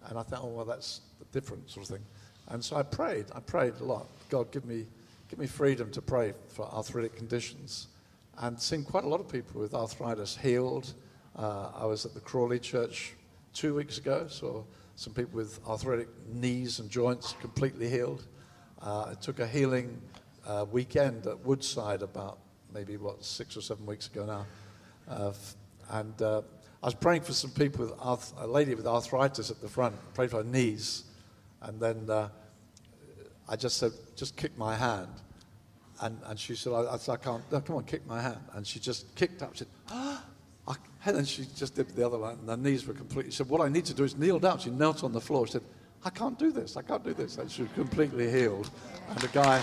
And 0.09 0.19
I 0.19 0.23
thought, 0.23 0.41
oh, 0.43 0.49
well, 0.49 0.65
that's 0.67 1.01
a 1.23 1.33
different 1.33 1.71
sort 1.71 1.89
of 1.89 1.97
thing. 1.97 2.05
And 2.49 2.65
so 2.65 2.77
I 2.77 2.83
prayed. 2.83 3.27
I 3.35 3.41
prayed 3.41 3.75
a 3.81 3.85
lot. 3.85 4.07
God, 4.31 4.51
give 4.51 4.65
me, 4.65 4.87
give 5.29 5.39
me 5.39 5.47
freedom 5.47 5.91
to 5.93 6.03
pray 6.03 6.33
for 6.49 6.67
arthritic 6.73 7.17
conditions. 7.17 7.89
And 8.39 8.59
seen 8.61 8.85
quite 8.85 9.05
a 9.05 9.09
lot 9.09 9.21
of 9.21 9.29
people 9.29 9.61
with 9.61 9.75
arthritis 9.75 10.37
healed 10.37 10.95
uh, 11.39 11.71
I 11.77 11.85
was 11.85 12.05
at 12.05 12.15
the 12.15 12.21
Crawley 12.21 12.59
Church 12.59 13.13
two 13.55 13.75
weeks 13.75 13.99
ago, 13.99 14.27
saw 14.29 14.65
some 14.97 15.15
people 15.15 15.37
with 15.37 15.61
arthritic 15.69 16.09
knees 16.27 16.81
and 16.81 16.91
joints 16.91 17.35
completely 17.41 17.89
healed. 17.89 18.27
Uh, 18.83 19.11
I 19.11 19.15
took 19.15 19.39
a 19.39 19.47
healing 19.47 20.03
uh, 20.45 20.67
weekend 20.71 21.29
at 21.29 21.39
Woodside 21.45 22.03
about 22.03 22.39
maybe, 22.75 22.97
what, 22.97 23.25
six 23.25 23.57
or 23.57 23.61
seven 23.61 23.87
weeks 23.87 24.09
ago 24.09 24.27
now. 24.27 24.47
Uh, 25.09 25.33
and 25.91 26.21
I 26.21 26.43
was 26.83 26.95
praying 26.95 27.23
for 27.23 27.33
some 27.33 27.51
people 27.53 27.87
with 27.87 27.95
arth- 28.01 28.35
a 28.39 28.47
lady 28.47 28.75
with 28.75 28.87
arthritis 28.87 29.49
at 29.51 29.61
the 29.61 29.69
front, 29.69 29.95
prayed 30.15 30.31
for 30.31 30.39
her 30.39 30.45
knees, 30.45 31.05
and 31.63 31.81
then 31.81 32.09
uh, 32.09 32.29
I 33.49 33.57
just 33.57 33.79
said, 33.79 33.93
just 34.17 34.37
kick 34.37 34.57
my 34.59 34.75
hand. 34.75 35.09
And, 36.01 36.19
and 36.27 36.39
she 36.39 36.55
said, 36.55 36.73
I, 36.73 36.95
I 36.95 36.97
said, 36.97 37.13
I 37.13 37.17
can't, 37.17 37.43
no, 37.51 37.61
come 37.61 37.77
on, 37.77 37.85
kick 37.85 38.07
my 38.07 38.21
hand. 38.21 38.41
And 38.55 38.67
she 38.67 38.79
just 38.79 39.15
kicked 39.17 39.43
up. 39.43 39.55
She 39.55 39.61
said, 39.61 39.69
ah, 39.91 40.25
and 41.05 41.17
then 41.17 41.25
she 41.25 41.47
just 41.57 41.75
did 41.75 41.89
the 41.91 42.05
other 42.05 42.19
one, 42.19 42.39
and 42.39 42.49
her 42.49 42.57
knees 42.57 42.87
were 42.87 42.93
completely. 42.93 43.31
She 43.31 43.39
said, 43.39 43.49
What 43.49 43.61
I 43.61 43.69
need 43.69 43.85
to 43.87 43.95
do 43.95 44.05
is 44.05 44.17
kneel 44.17 44.39
down. 44.39 44.59
She 44.59 44.71
knelt 44.71 45.05
on 45.05 45.13
the 45.13 45.21
floor. 45.21 45.47
She 45.47 45.53
said, 45.53 45.63
I 46.05 46.11
can't 46.11 46.39
do 46.39 46.53
this. 46.53 46.77
I 46.77 46.83
can't 46.83 47.05
do 47.05 47.15
this. 47.15 47.39
And 47.39 47.51
she 47.51 47.63
was 47.63 47.71
completely 47.73 48.31
healed. 48.31 48.71
And 49.09 49.19
the 49.19 49.29
guy. 49.29 49.63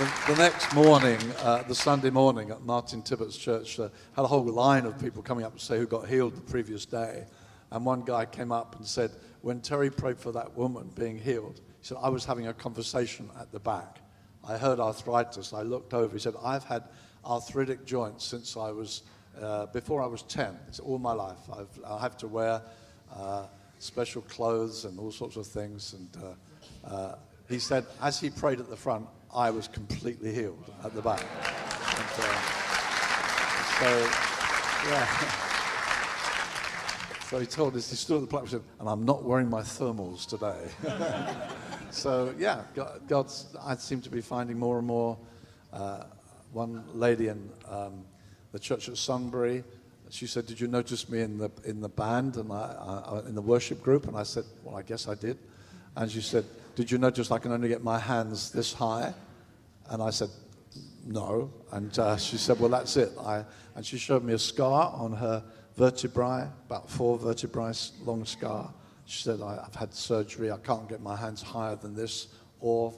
The, 0.00 0.32
the 0.32 0.36
next 0.38 0.72
morning, 0.72 1.18
uh, 1.42 1.62
the 1.64 1.74
Sunday 1.74 2.08
morning 2.08 2.50
at 2.50 2.62
Martin 2.62 3.02
Tibbott's 3.02 3.36
church, 3.36 3.78
uh, 3.78 3.90
had 4.16 4.22
a 4.22 4.26
whole 4.26 4.46
line 4.46 4.86
of 4.86 4.98
people 4.98 5.22
coming 5.22 5.44
up 5.44 5.54
to 5.58 5.62
say 5.62 5.76
who 5.76 5.86
got 5.86 6.08
healed 6.08 6.34
the 6.36 6.40
previous 6.40 6.86
day. 6.86 7.26
And 7.70 7.84
one 7.84 8.00
guy 8.00 8.24
came 8.24 8.50
up 8.50 8.76
and 8.76 8.86
said, 8.86 9.10
When 9.42 9.60
Terry 9.60 9.90
prayed 9.90 10.18
for 10.18 10.32
that 10.32 10.56
woman 10.56 10.90
being 10.94 11.18
healed, 11.18 11.60
he 11.82 11.86
said, 11.86 11.98
I 12.00 12.08
was 12.08 12.24
having 12.24 12.46
a 12.46 12.54
conversation 12.54 13.28
at 13.38 13.52
the 13.52 13.60
back. 13.60 13.98
I 14.42 14.56
heard 14.56 14.80
arthritis. 14.80 15.52
I 15.52 15.60
looked 15.60 15.92
over. 15.92 16.14
He 16.14 16.18
said, 16.18 16.32
I've 16.42 16.64
had 16.64 16.84
arthritic 17.22 17.84
joints 17.84 18.24
since 18.24 18.56
I 18.56 18.70
was, 18.70 19.02
uh, 19.38 19.66
before 19.66 20.00
I 20.02 20.06
was 20.06 20.22
10. 20.22 20.58
It's 20.66 20.80
all 20.80 20.98
my 20.98 21.12
life. 21.12 21.40
I've, 21.52 21.78
I 21.86 22.00
have 22.00 22.16
to 22.16 22.26
wear 22.26 22.62
uh, 23.14 23.48
special 23.78 24.22
clothes 24.22 24.86
and 24.86 24.98
all 24.98 25.12
sorts 25.12 25.36
of 25.36 25.46
things. 25.46 25.92
And 25.92 26.24
uh, 26.24 26.88
uh 26.88 27.14
he 27.50 27.58
said, 27.58 27.84
as 28.00 28.18
he 28.18 28.30
prayed 28.30 28.60
at 28.60 28.70
the 28.70 28.76
front, 28.76 29.06
I 29.34 29.50
was 29.50 29.68
completely 29.68 30.34
healed 30.34 30.72
at 30.84 30.94
the 30.94 31.02
back. 31.02 31.20
And, 31.20 32.08
uh, 32.18 32.40
so, 33.78 34.10
yeah. 34.90 35.46
So 37.30 37.38
he 37.38 37.46
told 37.46 37.76
us, 37.76 37.88
he 37.88 37.94
stood 37.94 38.16
at 38.16 38.20
the 38.22 38.26
platform 38.26 38.64
and 38.80 38.88
I'm 38.88 39.04
not 39.04 39.22
wearing 39.22 39.48
my 39.48 39.60
thermals 39.60 40.26
today. 40.26 40.68
so, 41.92 42.34
yeah, 42.36 42.62
God, 42.74 43.02
God's, 43.06 43.54
I 43.62 43.76
seem 43.76 44.00
to 44.00 44.10
be 44.10 44.20
finding 44.20 44.58
more 44.58 44.78
and 44.78 44.86
more. 44.88 45.16
Uh, 45.72 46.02
one 46.52 46.82
lady 46.92 47.28
in 47.28 47.48
um, 47.68 48.04
the 48.50 48.58
church 48.58 48.88
at 48.88 48.96
Sunbury, 48.96 49.62
she 50.10 50.26
said, 50.26 50.46
Did 50.46 50.58
you 50.58 50.66
notice 50.66 51.08
me 51.08 51.20
in 51.20 51.38
the, 51.38 51.52
in 51.64 51.80
the 51.80 51.88
band 51.88 52.36
and 52.36 52.50
I, 52.50 52.56
I, 53.06 53.28
in 53.28 53.36
the 53.36 53.42
worship 53.42 53.80
group? 53.80 54.08
And 54.08 54.16
I 54.16 54.24
said, 54.24 54.42
Well, 54.64 54.74
I 54.74 54.82
guess 54.82 55.06
I 55.06 55.14
did. 55.14 55.38
And 55.94 56.10
she 56.10 56.22
said, 56.22 56.44
Did 56.80 56.90
you 56.90 56.96
notice 56.96 57.30
I 57.30 57.36
can 57.36 57.52
only 57.52 57.68
get 57.68 57.84
my 57.84 57.98
hands 57.98 58.50
this 58.50 58.72
high? 58.72 59.12
And 59.90 60.02
I 60.02 60.08
said, 60.08 60.30
No. 61.04 61.52
And 61.72 61.98
uh, 61.98 62.16
she 62.16 62.38
said, 62.38 62.58
Well, 62.58 62.70
that's 62.70 62.96
it. 62.96 63.12
I, 63.20 63.44
and 63.74 63.84
she 63.84 63.98
showed 63.98 64.24
me 64.24 64.32
a 64.32 64.38
scar 64.38 64.90
on 64.94 65.12
her 65.12 65.44
vertebrae, 65.76 66.48
about 66.64 66.88
four 66.88 67.18
vertebrae 67.18 67.74
long 68.02 68.24
scar. 68.24 68.72
She 69.04 69.22
said, 69.22 69.42
I've 69.42 69.74
had 69.74 69.92
surgery. 69.92 70.50
I 70.50 70.56
can't 70.56 70.88
get 70.88 71.02
my 71.02 71.14
hands 71.16 71.42
higher 71.42 71.76
than 71.76 71.94
this 71.94 72.28
or 72.60 72.94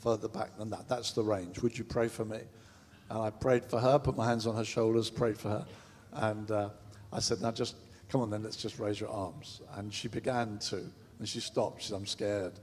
further 0.00 0.28
back 0.28 0.58
than 0.58 0.68
that. 0.68 0.86
That's 0.86 1.12
the 1.12 1.22
range. 1.22 1.62
Would 1.62 1.78
you 1.78 1.84
pray 1.84 2.08
for 2.08 2.26
me? 2.26 2.40
And 3.08 3.18
I 3.20 3.30
prayed 3.30 3.64
for 3.64 3.80
her, 3.80 3.98
put 3.98 4.18
my 4.18 4.26
hands 4.26 4.46
on 4.46 4.54
her 4.54 4.66
shoulders, 4.66 5.08
prayed 5.08 5.38
for 5.38 5.48
her. 5.48 5.66
And 6.12 6.50
uh, 6.50 6.68
I 7.10 7.20
said, 7.20 7.40
Now 7.40 7.52
just 7.52 7.76
come 8.10 8.20
on 8.20 8.28
then, 8.28 8.42
let's 8.42 8.58
just 8.58 8.78
raise 8.78 9.00
your 9.00 9.08
arms. 9.08 9.62
And 9.76 9.94
she 9.94 10.08
began 10.08 10.58
to. 10.68 10.84
And 11.18 11.26
she 11.26 11.40
stopped. 11.40 11.80
She 11.80 11.88
said, 11.88 11.96
I'm 11.96 12.04
scared. 12.04 12.60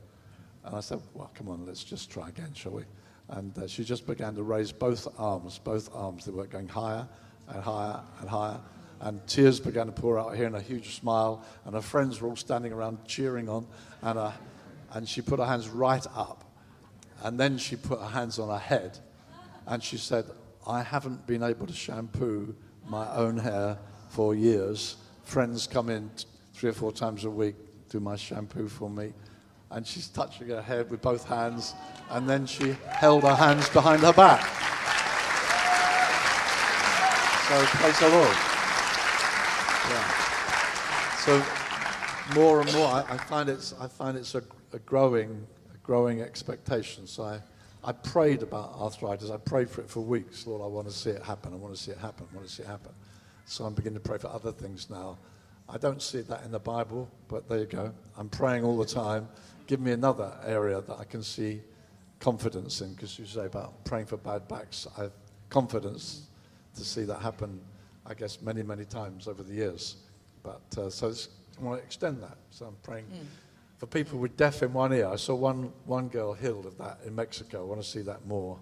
And 0.64 0.76
I 0.76 0.80
said, 0.80 1.02
Well, 1.14 1.32
come 1.34 1.50
on, 1.50 1.66
let's 1.66 1.84
just 1.84 2.12
try 2.12 2.30
again, 2.30 2.54
shall 2.54 2.74
we? 2.74 2.84
And 3.30 3.58
uh, 3.58 3.68
she 3.68 3.84
just 3.84 4.06
began 4.06 4.36
to 4.36 4.44
raise 4.44 4.72
both 4.72 5.08
arms, 5.18 5.60
both 5.64 5.90
arms. 5.94 6.26
They 6.26 6.32
were 6.32 6.46
going 6.46 6.68
higher 6.68 7.08
and 7.48 7.64
higher 7.64 8.02
and 8.20 8.30
higher 8.30 8.60
and 9.02 9.26
tears 9.28 9.60
began 9.60 9.88
to 9.88 9.92
pour 9.92 10.20
out 10.20 10.36
here 10.36 10.46
and 10.46 10.56
a 10.56 10.62
huge 10.62 11.00
smile, 11.00 11.44
and 11.66 11.74
her 11.74 11.82
friends 11.82 12.22
were 12.22 12.30
all 12.30 12.36
standing 12.36 12.72
around 12.72 13.04
cheering 13.06 13.50
on, 13.50 13.68
and, 14.04 14.18
uh, 14.18 14.32
and 14.94 15.10
she 15.10 15.22
put 15.22 15.40
her 15.40 15.46
hands 15.46 15.68
right 15.68 16.06
up, 16.16 16.44
and 17.24 17.40
then 17.40 17.58
she 17.58 17.76
put 17.76 18.00
her 18.00 18.08
hands 18.08 18.38
on 18.38 18.50
her 18.50 18.60
head, 18.60 19.00
and 19.66 19.84
she 19.84 19.98
said, 19.98 20.26
I 20.68 20.84
haven't 20.84 21.26
been 21.26 21.42
able 21.42 21.66
to 21.66 21.74
shampoo 21.74 22.56
my 22.88 23.12
own 23.16 23.38
hair 23.38 23.80
for 24.10 24.36
years. 24.36 24.98
Friends 25.24 25.66
come 25.66 25.90
in 25.90 26.10
t- 26.16 26.26
three 26.54 26.70
or 26.70 26.74
four 26.74 26.92
times 26.92 27.26
a 27.26 27.30
week, 27.30 27.56
do 27.90 28.00
my 28.00 28.16
shampoo 28.16 28.68
for 28.68 28.90
me. 28.90 29.14
And 29.72 29.88
she's 29.88 30.08
touching 30.10 30.50
her 30.50 30.62
head 30.62 30.90
with 30.92 31.02
both 31.02 31.26
hands, 31.26 31.74
and 32.10 32.30
then 32.30 32.46
she 32.46 32.76
held 32.88 33.24
her 33.24 33.36
hands 33.36 33.70
behind 33.70 34.02
her 34.02 34.14
back. 34.14 34.42
So 37.48 37.66
praise 37.66 38.00
the 38.00 38.10
Lord. 38.10 38.38
Yeah. 39.90 40.22
So 41.18 41.44
more 42.34 42.62
and 42.62 42.74
more, 42.74 42.88
I, 42.88 43.06
I 43.10 43.18
find 43.18 43.50
it's 43.50 43.74
I 43.80 43.88
find 43.88 44.18
it's 44.18 44.36
a, 44.36 44.44
a, 44.74 44.80
growing 44.80 45.46
a 45.74 45.78
growing 45.86 46.22
expectation. 46.22 47.08
So 47.08 47.24
I, 47.24 47.42
I 47.84 47.92
prayed 47.92 48.42
about 48.44 48.74
arthritis. 48.80 49.30
I 49.30 49.38
prayed 49.38 49.70
for 49.70 49.82
it 49.82 49.90
for 49.90 50.00
weeks. 50.00 50.48
Lord, 50.48 50.62
I 50.62 50.68
want 50.68 50.88
to 50.88 50.94
see 50.94 51.10
it 51.10 51.22
happen. 51.24 51.54
I 51.54 51.58
want 51.58 51.76
to 51.76 51.82
see 51.82 51.92
it 51.92 51.98
happen. 51.98 52.28
I 52.32 52.36
want 52.36 52.48
to 52.48 52.54
see 52.54 52.64
it 52.64 52.68
happen. 52.68 52.92
So 53.46 53.66
I'm 53.66 53.74
beginning 53.74 54.00
to 54.00 54.08
pray 54.08 54.18
for 54.18 54.28
other 54.28 54.52
things 54.52 54.90
now. 54.90 55.18
I 55.74 55.78
don't 55.78 56.02
see 56.02 56.22
that 56.22 56.44
in 56.44 56.52
the 56.52 56.60
Bible, 56.60 57.10
but 57.28 57.48
there 57.48 57.60
you 57.60 57.66
go. 57.66 57.94
I'm 58.18 58.30
praying 58.30 58.64
all 58.64 58.78
the 58.78 58.86
time. 58.86 59.28
Give 59.68 59.80
me 59.80 59.92
another 59.92 60.34
area 60.46 60.82
that 60.82 60.98
I 61.00 61.06
can 61.06 61.24
see 61.24 61.62
confidence 62.20 62.82
in, 62.82 62.94
because 62.94 63.18
you 63.18 63.26
say 63.26 63.46
about 63.46 63.84
praying 63.86 64.06
for 64.06 64.18
bad 64.18 64.48
backs. 64.48 64.88
I 64.98 65.04
have 65.04 65.14
confidence 65.50 66.28
to 66.76 66.84
see 66.84 67.04
that 67.04 67.20
happen 67.20 67.60
I 68.06 68.14
guess, 68.14 68.42
many, 68.42 68.64
many 68.64 68.86
times 68.86 69.28
over 69.28 69.44
the 69.44 69.54
years. 69.54 69.98
But 70.44 70.62
uh, 70.78 70.90
so 70.90 71.14
I 71.60 71.64
want 71.64 71.80
to 71.80 71.86
extend 71.86 72.22
that. 72.24 72.38
So 72.50 72.66
I'm 72.66 72.76
praying 72.84 73.06
mm. 73.06 73.26
for 73.78 73.86
people 73.86 74.18
with 74.20 74.36
deaf 74.38 74.64
in 74.64 74.74
one 74.74 74.94
ear. 74.94 75.08
I 75.08 75.16
saw 75.16 75.36
one, 75.36 75.72
one 75.86 76.08
girl 76.08 76.34
healed 76.34 76.66
of 76.66 76.78
that 76.80 77.00
in 77.06 77.16
Mexico. 77.16 77.62
I 77.62 77.66
want 77.66 77.82
to 77.82 77.88
see 77.88 78.02
that 78.02 78.26
more. 78.26 78.60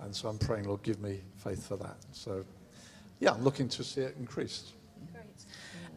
And 0.00 0.14
so 0.14 0.28
I'm 0.28 0.38
praying, 0.38 0.68
Lord, 0.68 0.82
give 0.82 1.00
me 1.00 1.20
faith 1.36 1.66
for 1.66 1.76
that. 1.76 1.96
So, 2.12 2.44
yeah, 3.20 3.32
I'm 3.32 3.42
looking 3.42 3.68
to 3.68 3.84
see 3.84 4.00
it 4.02 4.14
increase. 4.18 4.72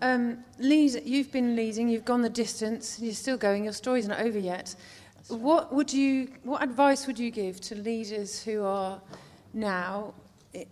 Um, 0.01 0.43
lead, 0.58 1.03
you've 1.05 1.31
been 1.31 1.55
leading, 1.55 1.88
you've 1.88 2.05
gone 2.05 2.22
the 2.22 2.29
distance, 2.29 3.00
you're 3.00 3.13
still 3.13 3.38
going, 3.38 3.63
your 3.63 3.74
story's 3.74 4.08
not 4.08 4.20
over 4.20 4.39
yet. 4.39 4.75
What 5.27 5.74
would 5.74 5.93
you, 5.93 6.29
what 6.43 6.63
advice 6.63 7.05
would 7.08 7.20
you 7.20 7.29
give 7.29 7.62
to 7.62 7.75
leaders 7.75 8.43
who 8.43 8.63
are 8.63 9.00
now 9.53 10.13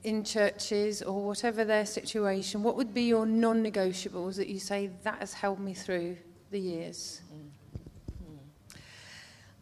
in 0.03 0.24
churches 0.24 1.01
or 1.01 1.24
whatever 1.24 1.63
their 1.63 1.86
situation, 1.86 2.63
what 2.63 2.75
would 2.75 2.93
be 2.93 3.03
your 3.03 3.25
non 3.25 3.63
negotiables 3.63 4.36
that 4.36 4.48
you 4.48 4.59
say 4.59 4.89
that 5.03 5.19
has 5.19 5.33
helped 5.33 5.62
me 5.62 5.74
through 5.74 6.17
the 6.51 6.59
years? 6.59 7.21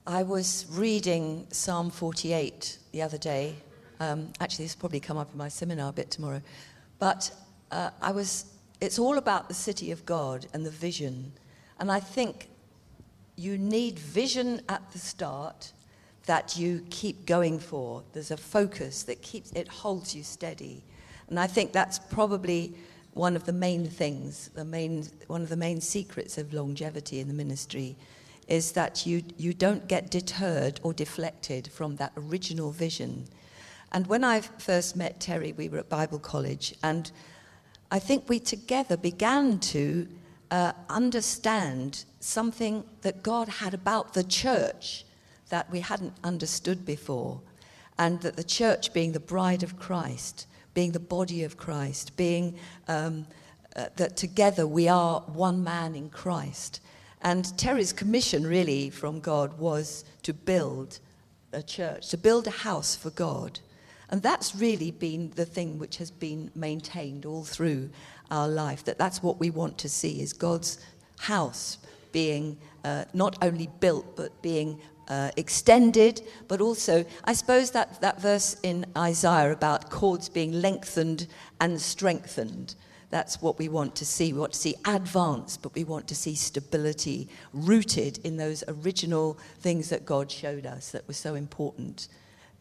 I 0.06 0.24
was 0.24 0.66
reading 0.70 1.48
Psalm 1.52 1.90
48 1.90 2.78
the 2.94 3.02
other 3.02 3.18
day. 3.18 3.56
Um, 4.00 4.32
actually, 4.40 4.66
this 4.66 4.76
will 4.76 4.80
probably 4.80 5.02
come 5.02 5.18
up 5.18 5.30
in 5.34 5.38
my 5.38 5.50
seminar 5.50 5.90
a 5.90 5.94
bit 5.94 6.10
tomorrow. 6.10 6.42
But 6.98 7.30
uh, 7.72 7.90
I 8.02 8.12
was, 8.12 8.46
it's 8.80 9.00
all 9.00 9.18
about 9.18 9.48
the 9.48 9.54
city 9.54 9.92
of 9.92 10.06
God 10.06 10.48
and 10.54 10.66
the 10.66 10.72
vision. 10.72 11.32
And 11.80 11.92
I 11.92 12.00
think 12.00 12.50
you 13.36 13.58
need 13.58 14.00
vision 14.00 14.62
at 14.70 14.92
the 14.92 15.00
start 15.00 15.72
that 16.26 16.58
you 16.58 16.86
keep 16.90 17.26
going 17.26 17.60
for. 17.60 18.04
There's 18.14 18.32
a 18.32 18.38
focus 18.38 19.04
that 19.04 19.22
keeps 19.22 19.52
it 19.54 19.68
holds 19.68 20.16
you 20.16 20.24
steady. 20.24 20.84
And 21.30 21.40
I 21.40 21.48
think 21.48 21.72
that's 21.72 22.00
probably 22.00 22.74
one 23.14 23.36
of 23.36 23.46
the 23.46 23.54
main 23.54 23.88
things, 23.88 24.50
the 24.54 24.66
main, 24.66 25.08
one 25.28 25.42
of 25.42 25.50
the 25.50 25.58
main 25.58 25.82
secrets 25.82 26.38
of 26.38 26.54
longevity 26.54 27.20
in 27.20 27.28
the 27.28 27.34
ministry 27.34 27.96
is 28.48 28.72
that 28.74 29.06
you, 29.06 29.24
you 29.38 29.54
don't 29.54 29.88
get 29.88 30.10
deterred 30.10 30.80
or 30.84 30.94
deflected 30.94 31.68
from 31.68 31.96
that 31.98 32.14
original 32.16 32.72
vision. 32.72 33.26
And 33.92 34.08
when 34.08 34.24
I 34.24 34.42
first 34.42 34.96
met 34.96 35.20
Terry, 35.20 35.54
we 35.54 35.68
were 35.68 35.80
at 35.80 35.90
Bible 35.90 36.20
College, 36.20 36.76
and 36.84 37.12
I 37.90 38.00
think 38.00 38.28
we 38.28 38.40
together 38.40 38.98
began 38.98 39.60
to 39.60 40.08
uh, 40.52 40.74
understand 40.90 42.04
something 42.20 42.84
that 43.02 43.24
God 43.24 43.48
had 43.48 43.74
about 43.74 44.14
the 44.14 44.24
church 44.24 45.06
that 45.50 45.72
we 45.72 45.80
hadn't 45.80 46.14
understood 46.24 46.86
before, 46.86 47.40
and 47.98 48.20
that 48.22 48.36
the 48.36 48.44
church, 48.44 48.94
being 48.94 49.14
the 49.14 49.20
bride 49.20 49.64
of 49.64 49.80
Christ, 49.80 50.48
being 50.74 50.92
the 50.92 51.00
body 51.00 51.44
of 51.44 51.58
Christ, 51.58 52.18
being 52.18 52.58
um, 52.88 53.26
uh, 53.76 53.88
that 53.96 54.18
together 54.18 54.68
we 54.68 54.90
are 54.90 55.22
one 55.22 55.64
man 55.64 55.96
in 55.96 56.10
Christ. 56.10 56.82
And 57.22 57.58
Terry's 57.58 57.94
commission, 57.94 58.46
really, 58.46 58.90
from 58.90 59.20
God 59.22 59.58
was 59.58 60.04
to 60.24 60.34
build 60.34 61.00
a 61.54 61.64
church, 61.64 62.10
to 62.10 62.18
build 62.18 62.48
a 62.48 62.52
house 62.52 62.96
for 62.96 63.10
God. 63.12 63.60
And 64.10 64.22
that's 64.22 64.56
really 64.56 64.92
been 64.92 65.32
the 65.36 65.46
thing 65.46 65.80
which 65.80 65.98
has 65.98 66.12
been 66.12 66.52
maintained 66.56 67.26
all 67.26 67.44
through 67.44 67.90
our 68.32 68.48
life, 68.48 68.84
that 68.86 68.98
that's 68.98 69.22
what 69.22 69.40
we 69.40 69.50
want 69.50 69.78
to 69.80 69.90
see 69.90 70.22
is 70.22 70.34
God's 70.34 70.80
house 71.20 71.78
being 72.12 72.58
uh, 72.84 73.06
not 73.14 73.38
only 73.42 73.70
built, 73.80 74.16
but 74.16 74.42
being 74.42 74.80
uh, 75.08 75.32
extended, 75.38 76.22
but 76.48 76.62
also, 76.62 77.06
I 77.24 77.34
suppose 77.34 77.72
that, 77.72 78.02
that 78.02 78.22
verse 78.22 78.58
in 78.64 78.86
Isaiah 78.98 79.52
about 79.52 79.90
cords 79.90 80.30
being 80.30 80.62
lengthened 80.62 81.28
and 81.60 81.80
strengthened. 81.80 82.76
That's 83.10 83.42
what 83.42 83.58
we 83.58 83.70
want 83.70 83.96
to 83.96 84.06
see. 84.06 84.34
We 84.34 84.40
want 84.40 84.54
to 84.54 84.60
see 84.60 84.76
advance, 84.86 85.56
but 85.56 85.74
we 85.76 85.86
want 85.86 86.08
to 86.10 86.16
see 86.16 86.36
stability 86.36 87.30
rooted 87.54 88.20
in 88.26 88.36
those 88.36 88.66
original 88.68 89.38
things 89.60 89.90
that 89.90 90.06
God 90.06 90.30
showed 90.30 90.66
us 90.66 90.92
that 90.92 91.08
were 91.08 91.14
so 91.14 91.36
important 91.36 92.10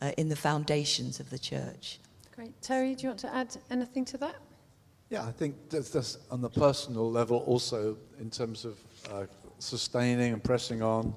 uh, 0.00 0.12
in 0.16 0.28
the 0.28 0.36
foundations 0.36 1.20
of 1.20 1.30
the 1.30 1.38
church. 1.38 1.98
Great. 2.34 2.60
Terry, 2.60 2.94
do 2.94 3.02
you 3.04 3.08
want 3.08 3.20
to 3.20 3.34
add 3.34 3.56
anything 3.70 4.04
to 4.06 4.18
that? 4.18 4.36
Yeah, 5.08 5.24
I 5.24 5.30
think 5.30 5.54
that's, 5.70 5.90
that's 5.90 6.18
on 6.30 6.40
the 6.40 6.50
personal 6.50 7.10
level 7.10 7.38
also 7.46 7.96
in 8.20 8.28
terms 8.28 8.64
of 8.64 8.78
uh, 9.10 9.26
sustaining 9.58 10.32
and 10.32 10.42
pressing 10.42 10.82
on. 10.82 11.14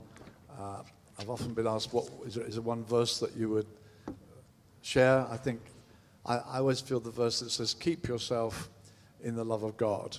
Uh, 0.58 0.84
I've 1.20 1.30
often 1.30 1.54
been 1.54 1.68
asked, 1.68 1.92
what 1.94 2.08
is 2.26 2.36
there, 2.36 2.46
is 2.46 2.54
there 2.54 2.62
one 2.62 2.86
verse 2.86 3.20
that 3.20 3.36
you 3.36 3.50
would 3.50 3.68
share? 4.82 5.26
I 5.30 5.38
think 5.38 5.60
I, 6.26 6.38
I 6.38 6.58
always 6.60 6.80
feel 6.80 7.00
the 7.00 7.12
verse 7.12 7.40
that 7.40 7.50
says, 7.50 7.74
keep 7.74 8.08
yourself 8.08 8.70
in 9.22 9.36
the 9.36 9.44
love 9.44 9.64
of 9.64 9.76
God 9.76 10.18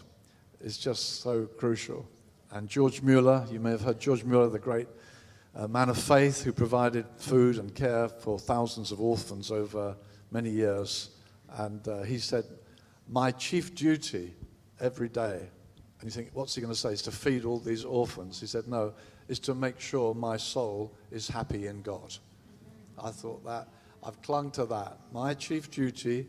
is 0.61 0.77
just 0.77 1.23
so 1.23 1.47
crucial. 1.47 2.07
And 2.51 2.69
George 2.69 3.01
Mueller, 3.01 3.47
you 3.51 3.61
may 3.61 3.71
have 3.71 3.81
heard 3.81 4.01
George 4.01 4.25
Mueller, 4.25 4.49
the 4.49 4.59
great 4.59 4.89
uh, 5.55 5.67
man 5.67 5.89
of 5.89 5.99
faith 5.99 6.43
who 6.43 6.53
provided 6.53 7.05
food 7.17 7.59
and 7.59 7.75
care 7.75 8.09
for 8.09 8.39
thousands 8.39 8.93
of 8.93 9.01
orphans 9.01 9.51
over 9.51 9.97
many 10.31 10.51
years. 10.51 11.11
And 11.51 11.87
uh, 11.89 12.03
he 12.03 12.19
said, 12.19 12.45
My 13.09 13.33
chief 13.33 13.75
duty 13.75 14.35
every 14.79 15.09
day, 15.09 15.49
and 16.01 16.05
you 16.05 16.11
think, 16.11 16.31
what's 16.33 16.55
he 16.55 16.61
going 16.61 16.73
to 16.73 16.79
say? 16.79 16.93
Is 16.93 17.03
to 17.03 17.13
feed 17.13 17.45
all 17.45 17.59
these 17.59 17.85
orphans? 17.85 18.41
He 18.41 18.47
said, 18.47 18.69
No, 18.69 18.95
is 19.29 19.39
to 19.41 19.55
make 19.55 19.81
sure 19.81 20.15
my 20.15 20.37
soul 20.37 20.95
is 21.11 21.29
happy 21.29 21.67
in 21.67 21.83
God. 21.83 22.15
I 23.03 23.11
thought 23.11 23.45
that, 23.45 23.69
I've 24.03 24.21
clung 24.23 24.51
to 24.53 24.67
that. 24.67 24.99
My 25.13 25.35
chief 25.35 25.71
duty 25.71 26.27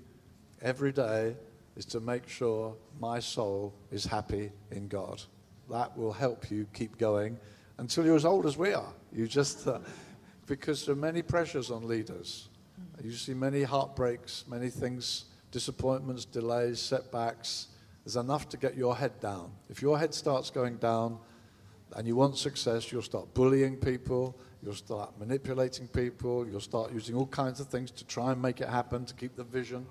every 0.62 0.92
day 0.92 1.36
is 1.76 1.86
to 1.86 2.00
make 2.00 2.28
sure 2.28 2.76
my 3.00 3.20
soul 3.20 3.74
is 3.92 4.04
happy 4.04 4.52
in 4.72 4.88
God. 4.88 5.22
That 5.70 5.98
will 5.98 6.12
help 6.12 6.52
you 6.52 6.68
keep 6.74 6.98
going 6.98 7.40
until 7.82 8.06
you're 8.06 8.16
as 8.16 8.26
old 8.26 8.46
as 8.46 8.58
we 8.58 8.74
are. 8.74 8.94
You 9.12 9.28
just, 9.28 9.68
uh, 9.68 9.80
because 10.46 10.86
there 10.86 10.94
are 10.94 10.96
many 10.96 11.24
pressures 11.24 11.72
on 11.72 11.88
leaders. 11.88 12.48
You 13.04 13.12
see 13.12 13.34
many 13.34 13.64
heartbreaks, 13.64 14.46
many 14.48 14.70
things, 14.70 15.26
disappointments, 15.50 16.24
delays, 16.24 16.80
setbacks. 16.80 17.70
There's 18.06 18.18
enough 18.18 18.48
to 18.50 18.58
get 18.58 18.78
your 18.78 18.96
head 18.96 19.20
down. 19.20 19.52
If 19.68 19.82
your 19.82 19.98
head 19.98 20.14
starts 20.14 20.52
going 20.52 20.78
down 20.78 21.18
and 21.96 22.06
you 22.06 22.16
want 22.16 22.38
success, 22.38 22.92
you'll 22.92 23.02
start 23.02 23.34
bullying 23.34 23.78
people, 23.78 24.38
you'll 24.62 24.76
start 24.76 25.20
manipulating 25.20 25.88
people, 25.88 26.48
you'll 26.48 26.60
start 26.60 26.94
using 26.94 27.16
all 27.16 27.26
kinds 27.26 27.60
of 27.60 27.68
things 27.68 27.90
to 27.90 28.06
try 28.06 28.32
and 28.32 28.40
make 28.40 28.62
it 28.62 28.70
happen, 28.70 29.06
to 29.06 29.16
keep 29.16 29.36
the 29.36 29.44
vision. 29.44 29.88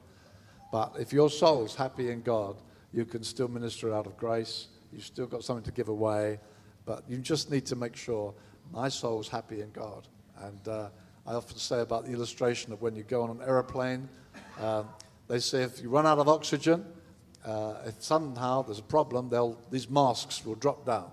But 0.70 0.94
if 1.00 1.12
your 1.12 1.28
soul's 1.28 1.74
happy 1.74 2.12
in 2.12 2.22
God, 2.22 2.54
you 2.92 3.04
can 3.04 3.24
still 3.24 3.48
minister 3.48 3.92
out 3.92 4.06
of 4.06 4.16
grace. 4.16 4.68
You've 4.92 5.04
still 5.04 5.26
got 5.26 5.42
something 5.42 5.64
to 5.64 5.72
give 5.72 5.88
away. 5.88 6.38
But 6.90 7.04
you 7.08 7.18
just 7.18 7.52
need 7.52 7.66
to 7.66 7.76
make 7.76 7.94
sure 7.94 8.34
my 8.72 8.88
soul's 8.88 9.28
happy 9.28 9.60
in 9.60 9.70
God. 9.70 10.08
And 10.42 10.66
uh, 10.66 10.88
I 11.24 11.34
often 11.34 11.56
say 11.56 11.82
about 11.82 12.04
the 12.04 12.10
illustration 12.10 12.72
of 12.72 12.82
when 12.82 12.96
you 12.96 13.04
go 13.04 13.22
on 13.22 13.30
an 13.30 13.40
aeroplane, 13.46 14.08
um, 14.60 14.88
they 15.28 15.38
say 15.38 15.62
if 15.62 15.80
you 15.80 15.88
run 15.88 16.04
out 16.04 16.18
of 16.18 16.26
oxygen, 16.26 16.84
uh, 17.46 17.74
if 17.86 18.02
somehow 18.02 18.62
there's 18.62 18.80
a 18.80 18.82
problem, 18.82 19.30
these 19.70 19.88
masks 19.88 20.44
will 20.44 20.56
drop 20.56 20.84
down. 20.84 21.08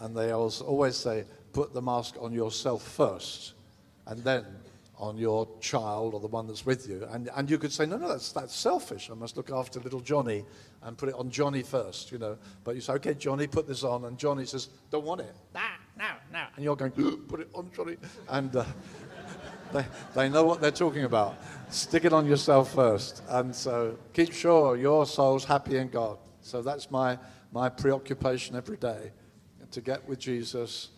And 0.00 0.16
they 0.16 0.32
always 0.32 0.96
say, 0.96 1.24
put 1.52 1.72
the 1.72 1.82
mask 1.82 2.16
on 2.20 2.32
yourself 2.32 2.82
first, 2.82 3.52
and 4.08 4.24
then 4.24 4.44
on 4.98 5.18
your 5.18 5.46
child 5.60 6.14
or 6.14 6.20
the 6.20 6.26
one 6.26 6.46
that's 6.46 6.64
with 6.64 6.88
you. 6.88 7.06
And, 7.10 7.28
and 7.36 7.50
you 7.50 7.58
could 7.58 7.72
say, 7.72 7.86
no, 7.86 7.96
no, 7.96 8.08
that's, 8.08 8.32
that's 8.32 8.54
selfish. 8.54 9.10
I 9.10 9.14
must 9.14 9.36
look 9.36 9.50
after 9.50 9.78
little 9.80 10.00
Johnny 10.00 10.44
and 10.82 10.96
put 10.96 11.08
it 11.08 11.14
on 11.16 11.30
Johnny 11.30 11.62
first, 11.62 12.10
you 12.10 12.18
know. 12.18 12.38
But 12.64 12.74
you 12.74 12.80
say, 12.80 12.94
okay, 12.94 13.14
Johnny, 13.14 13.46
put 13.46 13.66
this 13.66 13.84
on. 13.84 14.04
And 14.06 14.18
Johnny 14.18 14.46
says, 14.46 14.68
don't 14.90 15.04
want 15.04 15.20
it. 15.20 15.34
Nah, 15.54 15.60
no, 15.98 16.08
no. 16.32 16.44
And 16.54 16.64
you're 16.64 16.76
going, 16.76 16.92
put 16.92 17.40
it 17.40 17.48
on 17.54 17.70
Johnny. 17.74 17.96
And 18.28 18.56
uh, 18.56 18.64
they, 19.72 19.84
they 20.14 20.28
know 20.30 20.44
what 20.44 20.60
they're 20.60 20.70
talking 20.70 21.04
about. 21.04 21.36
Stick 21.68 22.04
it 22.06 22.12
on 22.12 22.26
yourself 22.26 22.74
first. 22.74 23.22
And 23.28 23.54
so 23.54 23.98
keep 24.14 24.32
sure 24.32 24.76
your 24.76 25.04
soul's 25.04 25.44
happy 25.44 25.76
in 25.76 25.88
God. 25.88 26.18
So 26.40 26.62
that's 26.62 26.90
my, 26.90 27.18
my 27.52 27.68
preoccupation 27.68 28.56
every 28.56 28.78
day 28.78 29.12
to 29.72 29.80
get 29.82 30.08
with 30.08 30.18
Jesus 30.18 30.88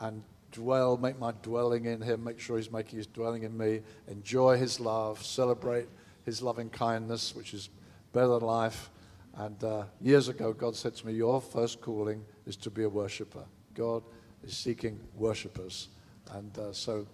and 0.00 0.22
dwell, 0.52 0.96
make 0.96 1.18
my 1.18 1.32
dwelling 1.42 1.86
in 1.86 2.00
him, 2.00 2.24
make 2.24 2.40
sure 2.40 2.56
he's 2.56 2.70
making 2.70 2.98
his 2.98 3.06
dwelling 3.06 3.42
in 3.42 3.56
me, 3.56 3.80
enjoy 4.08 4.56
his 4.56 4.80
love, 4.80 5.22
celebrate 5.24 5.88
his 6.24 6.42
loving 6.42 6.70
kindness, 6.70 7.34
which 7.34 7.54
is 7.54 7.70
better 8.12 8.28
than 8.28 8.40
life. 8.40 8.90
And 9.34 9.62
uh, 9.62 9.84
years 10.00 10.28
ago, 10.28 10.52
God 10.52 10.74
said 10.74 10.94
to 10.96 11.06
me, 11.06 11.12
Your 11.12 11.40
first 11.40 11.80
calling 11.80 12.24
is 12.46 12.56
to 12.56 12.70
be 12.70 12.82
a 12.82 12.88
worshiper. 12.88 13.44
God 13.74 14.02
is 14.42 14.56
seeking 14.56 14.98
worshippers. 15.14 15.88
And 16.32 16.56
uh, 16.58 16.72
so 16.72 17.06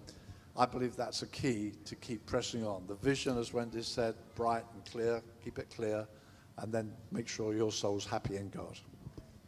I 0.56 0.66
believe 0.66 0.96
that's 0.96 1.22
a 1.22 1.26
key 1.26 1.72
to 1.84 1.94
keep 1.96 2.24
pressing 2.26 2.66
on. 2.66 2.84
The 2.86 2.94
vision, 2.94 3.38
as 3.38 3.52
Wendy 3.52 3.82
said, 3.82 4.14
bright 4.34 4.64
and 4.72 4.84
clear, 4.84 5.22
keep 5.42 5.58
it 5.58 5.68
clear, 5.74 6.06
and 6.58 6.72
then 6.72 6.92
make 7.10 7.28
sure 7.28 7.54
your 7.54 7.72
soul's 7.72 8.06
happy 8.06 8.36
in 8.36 8.48
God. 8.50 8.78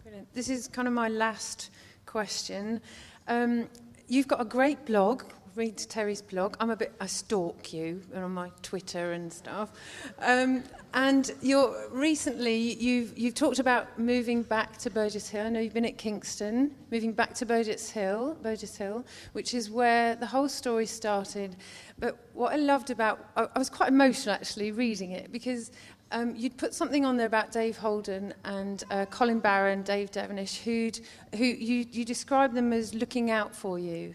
Brilliant. 0.02 0.32
This 0.34 0.48
is 0.48 0.68
kind 0.68 0.86
of 0.86 0.94
my 0.94 1.08
last 1.08 1.70
question. 2.04 2.80
Um, 3.28 3.68
you've 4.08 4.28
got 4.28 4.40
a 4.40 4.44
great 4.44 4.84
blog. 4.86 5.24
Read 5.54 5.78
Terry's 5.78 6.20
blog. 6.20 6.54
I'm 6.60 6.68
a 6.68 6.76
bit, 6.76 6.92
I 7.00 7.06
stalk 7.06 7.72
you 7.72 8.02
on 8.14 8.32
my 8.32 8.50
Twitter 8.60 9.12
and 9.12 9.32
stuff. 9.32 9.70
Um, 10.18 10.62
and 10.92 11.30
you're 11.40 11.88
recently, 11.90 12.74
you've, 12.74 13.16
you've 13.16 13.34
talked 13.34 13.58
about 13.58 13.98
moving 13.98 14.42
back 14.42 14.76
to 14.78 14.90
Burgess 14.90 15.30
Hill. 15.30 15.46
I 15.46 15.48
know 15.48 15.60
you've 15.60 15.72
been 15.72 15.86
at 15.86 15.96
Kingston, 15.96 16.72
moving 16.90 17.14
back 17.14 17.32
to 17.36 17.46
Burgess 17.46 17.88
Hill, 17.88 18.36
Burgess 18.42 18.76
Hill, 18.76 19.06
which 19.32 19.54
is 19.54 19.70
where 19.70 20.14
the 20.14 20.26
whole 20.26 20.48
story 20.48 20.84
started. 20.84 21.56
But 21.98 22.18
what 22.34 22.52
I 22.52 22.56
loved 22.56 22.90
about, 22.90 23.24
I, 23.34 23.48
I 23.54 23.58
was 23.58 23.70
quite 23.70 23.88
emotional 23.88 24.34
actually 24.34 24.72
reading 24.72 25.12
it 25.12 25.32
because 25.32 25.72
um, 26.12 26.34
you'd 26.36 26.56
put 26.56 26.72
something 26.72 27.04
on 27.04 27.16
there 27.16 27.26
about 27.26 27.50
Dave 27.50 27.76
Holden 27.76 28.32
and 28.44 28.84
uh, 28.90 29.06
Colin 29.06 29.40
Barron, 29.40 29.82
Dave 29.82 30.10
Devenish, 30.10 30.62
who'd, 30.62 31.00
who 31.36 31.44
you, 31.44 31.86
you 31.90 32.04
described 32.04 32.54
them 32.54 32.72
as 32.72 32.94
looking 32.94 33.30
out 33.30 33.54
for 33.54 33.78
you. 33.78 34.14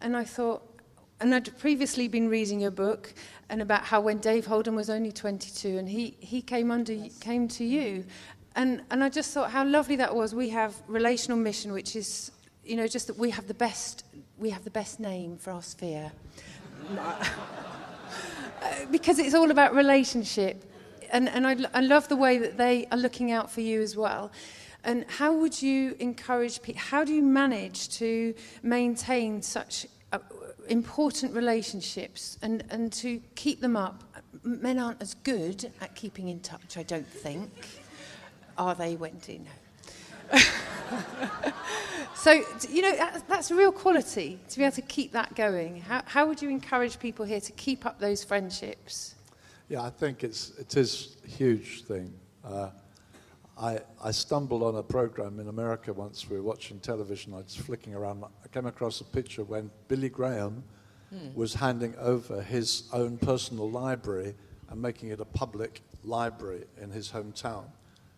And 0.00 0.16
I 0.16 0.24
thought, 0.24 0.62
and 1.20 1.34
I'd 1.34 1.56
previously 1.58 2.08
been 2.08 2.28
reading 2.28 2.60
your 2.60 2.70
book 2.70 3.14
and 3.48 3.62
about 3.62 3.84
how 3.84 4.00
when 4.00 4.18
Dave 4.18 4.46
Holden 4.46 4.74
was 4.74 4.90
only 4.90 5.12
22 5.12 5.78
and 5.78 5.88
he, 5.88 6.16
he 6.20 6.42
came 6.42 6.70
under 6.70 6.94
came 7.20 7.48
to 7.48 7.64
you. 7.64 8.04
And, 8.56 8.82
and 8.90 9.02
I 9.02 9.08
just 9.08 9.32
thought 9.32 9.50
how 9.50 9.64
lovely 9.64 9.96
that 9.96 10.14
was. 10.14 10.34
We 10.34 10.50
have 10.50 10.74
relational 10.88 11.38
mission, 11.38 11.72
which 11.72 11.96
is, 11.96 12.32
you 12.64 12.76
know, 12.76 12.86
just 12.86 13.06
that 13.06 13.16
we 13.16 13.30
have 13.30 13.48
the 13.48 13.54
best, 13.54 14.04
we 14.38 14.50
have 14.50 14.64
the 14.64 14.70
best 14.70 15.00
name 15.00 15.36
for 15.36 15.52
our 15.52 15.62
sphere. 15.62 16.12
because 18.90 19.18
it's 19.18 19.34
all 19.34 19.50
about 19.50 19.74
relationship 19.74 20.69
and, 21.12 21.28
and 21.28 21.46
I, 21.46 21.56
I 21.74 21.80
love 21.80 22.08
the 22.08 22.16
way 22.16 22.38
that 22.38 22.56
they 22.56 22.86
are 22.90 22.98
looking 22.98 23.30
out 23.30 23.50
for 23.50 23.60
you 23.60 23.80
as 23.80 23.96
well. 23.96 24.30
And 24.84 25.04
how 25.08 25.32
would 25.34 25.60
you 25.60 25.94
encourage 25.98 26.62
people? 26.62 26.80
How 26.80 27.04
do 27.04 27.12
you 27.12 27.22
manage 27.22 27.90
to 27.98 28.34
maintain 28.62 29.42
such 29.42 29.86
uh, 30.12 30.18
important 30.68 31.34
relationships 31.34 32.38
and, 32.42 32.64
and 32.70 32.92
to 32.94 33.20
keep 33.34 33.60
them 33.60 33.76
up? 33.76 34.04
Men 34.42 34.78
aren't 34.78 35.02
as 35.02 35.14
good 35.14 35.70
at 35.80 35.94
keeping 35.94 36.28
in 36.28 36.40
touch, 36.40 36.78
I 36.78 36.82
don't 36.82 37.06
think. 37.06 37.50
Are 38.56 38.74
they, 38.74 38.96
Wendy? 38.96 39.42
No. 39.44 39.50
so, 42.14 42.42
you 42.70 42.82
know, 42.82 42.96
that, 42.96 43.22
that's 43.28 43.50
a 43.50 43.54
real 43.54 43.72
quality 43.72 44.38
to 44.48 44.58
be 44.58 44.64
able 44.64 44.74
to 44.76 44.82
keep 44.82 45.12
that 45.12 45.34
going. 45.34 45.80
How, 45.80 46.02
how 46.06 46.26
would 46.26 46.40
you 46.40 46.48
encourage 46.48 46.98
people 46.98 47.24
here 47.24 47.40
to 47.40 47.52
keep 47.52 47.84
up 47.84 47.98
those 47.98 48.24
friendships? 48.24 49.14
Yeah, 49.70 49.82
I 49.82 49.90
think 49.90 50.24
it's, 50.24 50.50
it 50.58 50.76
is 50.76 51.16
a 51.24 51.28
huge 51.28 51.84
thing. 51.84 52.12
Uh, 52.44 52.70
I, 53.56 53.78
I 54.02 54.10
stumbled 54.10 54.64
on 54.64 54.74
a 54.74 54.82
program 54.82 55.38
in 55.38 55.46
America 55.46 55.92
once. 55.92 56.28
We 56.28 56.38
were 56.38 56.42
watching 56.42 56.80
television. 56.80 57.32
I 57.34 57.36
was 57.36 57.54
flicking 57.54 57.94
around. 57.94 58.24
I 58.24 58.48
came 58.48 58.66
across 58.66 59.00
a 59.00 59.04
picture 59.04 59.44
when 59.44 59.70
Billy 59.86 60.08
Graham 60.08 60.64
hmm. 61.10 61.32
was 61.36 61.54
handing 61.54 61.94
over 62.00 62.42
his 62.42 62.88
own 62.92 63.16
personal 63.18 63.70
library 63.70 64.34
and 64.70 64.82
making 64.82 65.10
it 65.10 65.20
a 65.20 65.24
public 65.24 65.82
library 66.02 66.64
in 66.82 66.90
his 66.90 67.08
hometown. 67.08 67.66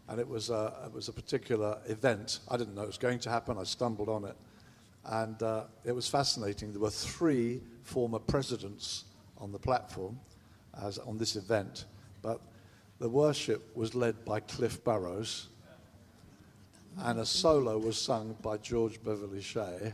And 0.09 0.19
it 0.19 0.27
was 0.27 0.49
a, 0.49 0.73
it 0.87 0.93
was 0.95 1.09
a 1.09 1.13
particular 1.13 1.79
event. 1.85 2.39
I 2.51 2.57
didn't 2.57 2.75
know 2.75 2.85
it 2.85 2.87
was 2.87 2.97
going 2.97 3.19
to 3.19 3.31
happen. 3.31 3.59
I 3.59 3.65
stumbled 3.65 4.09
on 4.09 4.25
it. 4.25 4.37
And 5.05 5.43
uh, 5.43 5.65
it 5.85 5.93
was 5.93 6.09
fascinating. 6.09 6.73
There 6.73 6.81
were 6.81 6.89
three 6.89 7.61
former 7.83 8.21
presidents 8.21 9.05
on 9.37 9.53
the 9.53 9.59
platform 9.59 10.19
as 10.81 10.99
on 10.99 11.19
this 11.19 11.37
event, 11.37 11.87
but 12.23 12.41
the 12.99 13.09
worship 13.09 13.77
was 13.77 13.95
led 13.95 14.25
by 14.25 14.41
Cliff 14.41 14.83
Barrows, 14.85 15.49
and 16.99 17.19
a 17.19 17.27
solo 17.27 17.79
was 17.79 17.99
sung 17.99 18.37
by 18.43 18.57
George 18.59 19.03
Beverly 19.03 19.43
Shea, 19.43 19.93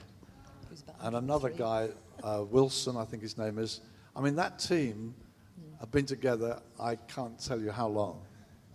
and 1.00 1.16
another 1.16 1.50
guy, 1.50 1.88
uh, 2.22 2.44
Wilson, 2.48 2.96
I 2.96 3.04
think 3.04 3.22
his 3.22 3.38
name 3.38 3.58
is. 3.58 3.80
I 4.16 4.20
mean, 4.20 4.36
that 4.36 4.58
team 4.58 5.14
have 5.80 5.90
been 5.90 6.06
together, 6.06 6.60
I 6.80 6.96
can't 6.96 7.38
tell 7.38 7.60
you 7.60 7.70
how 7.70 7.88
long. 7.88 8.20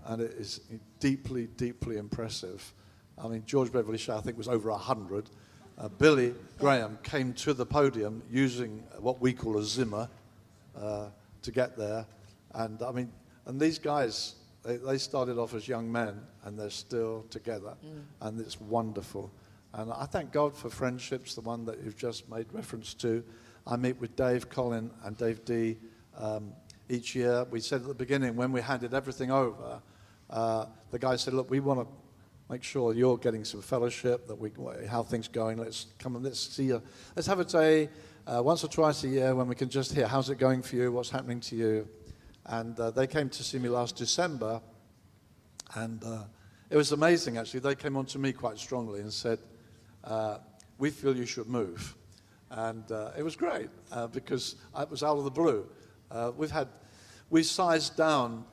And 0.06 0.22
it 0.22 0.32
is 0.32 0.62
deeply, 1.00 1.48
deeply 1.58 1.98
impressive. 1.98 2.74
I 3.18 3.28
mean, 3.28 3.44
George 3.46 3.72
Beverly 3.72 3.98
Shea, 3.98 4.14
I 4.14 4.22
think, 4.22 4.38
was 4.38 4.48
over 4.48 4.70
100. 4.70 5.30
Uh, 5.78 5.90
Billy 5.90 6.34
Graham 6.60 6.98
came 7.04 7.34
to 7.34 7.54
the 7.54 7.66
podium 7.66 8.22
using 8.30 8.84
what 9.00 9.20
we 9.22 9.34
call 9.34 9.58
a 9.58 9.64
Zimmer 9.64 10.10
uh, 10.78 11.08
to 11.44 11.52
get 11.52 11.78
there. 11.78 12.06
And 12.54 12.82
I 12.82 12.92
mean, 12.92 13.12
and 13.46 13.60
these 13.60 13.80
guys, 13.80 14.36
they, 14.64 14.78
they, 14.78 14.98
started 14.98 15.38
off 15.38 15.54
as 15.54 15.68
young 15.68 15.92
men 15.92 16.22
and 16.44 16.58
they're 16.58 16.70
still 16.70 17.26
together. 17.30 17.76
Mm. 17.86 18.02
And 18.22 18.40
it's 18.40 18.60
wonderful. 18.60 19.32
And 19.74 19.92
I 19.92 20.06
thank 20.06 20.32
God 20.32 20.56
for 20.56 20.70
friendships, 20.70 21.36
the 21.36 21.42
one 21.42 21.66
that 21.66 21.84
you've 21.84 21.98
just 21.98 22.30
made 22.30 22.46
reference 22.54 22.94
to. 22.96 23.24
I 23.66 23.76
meet 23.76 24.00
with 24.00 24.16
Dave 24.16 24.50
Colin 24.50 24.92
and 25.04 25.18
Dave 25.18 25.44
D 25.46 25.78
um, 26.18 26.54
each 26.90 27.16
year. 27.16 27.46
We 27.50 27.60
said 27.60 27.82
at 27.82 27.88
the 27.88 27.94
beginning, 27.94 28.36
when 28.36 28.52
we 28.52 28.62
handed 28.62 28.94
everything 28.94 29.32
over, 29.32 29.82
uh, 30.30 30.66
the 30.92 31.00
guy 31.00 31.16
said, 31.16 31.34
Look, 31.34 31.50
we 31.50 31.60
want 31.60 31.80
to 31.82 31.88
make 32.50 32.64
sure 32.64 32.94
you're 32.94 33.18
getting 33.18 33.44
some 33.44 33.62
fellowship, 33.62 34.28
that 34.28 34.36
we, 34.36 34.52
how 34.88 35.02
things 35.02 35.28
going. 35.28 35.58
Let's 35.58 35.88
come 35.98 36.16
and 36.16 36.24
let's 36.24 36.40
see 36.40 36.66
you. 36.66 36.82
Let's 37.16 37.28
have 37.28 37.40
a 37.40 37.46
day 37.46 37.90
uh, 38.26 38.42
once 38.42 38.64
or 38.64 38.68
twice 38.68 39.04
a 39.04 39.08
year 39.08 39.36
when 39.36 39.48
we 39.48 39.56
can 39.56 39.70
just 39.70 39.94
hear, 39.94 40.08
How's 40.08 40.30
it 40.30 40.38
going 40.38 40.62
for 40.62 40.76
you? 40.76 40.92
What's 40.92 41.10
happening 41.10 41.40
to 41.42 41.56
you? 41.56 41.88
And 42.46 42.80
uh, 42.80 42.92
they 42.92 43.08
came 43.08 43.30
to 43.30 43.44
see 43.44 43.60
me 43.60 43.70
last 43.70 43.96
December, 43.96 44.62
and 45.76 46.04
uh, 46.04 46.24
it 46.70 46.78
was 46.78 46.92
amazing 46.92 47.38
actually. 47.38 47.62
They 47.62 47.76
came 47.76 47.98
on 47.98 48.06
to 48.08 48.20
me 48.20 48.34
quite 48.34 48.58
strongly 48.58 49.02
and 49.02 49.12
said, 49.12 49.40
uh, 50.04 50.38
We 50.78 50.90
feel 50.90 51.16
you 51.16 51.26
should 51.26 51.48
move. 51.48 51.96
And 52.50 52.92
uh, 52.92 53.12
it 53.18 53.24
was 53.24 53.36
great 53.36 53.70
because 54.12 54.56
it 54.80 54.90
was 54.90 55.02
out 55.02 55.18
of 55.18 55.24
the 55.24 55.32
blue. 55.32 55.68
we've 56.38 56.52
had, 56.52 56.68
we 57.30 57.42
sized 57.42 57.98
down 57.98 58.46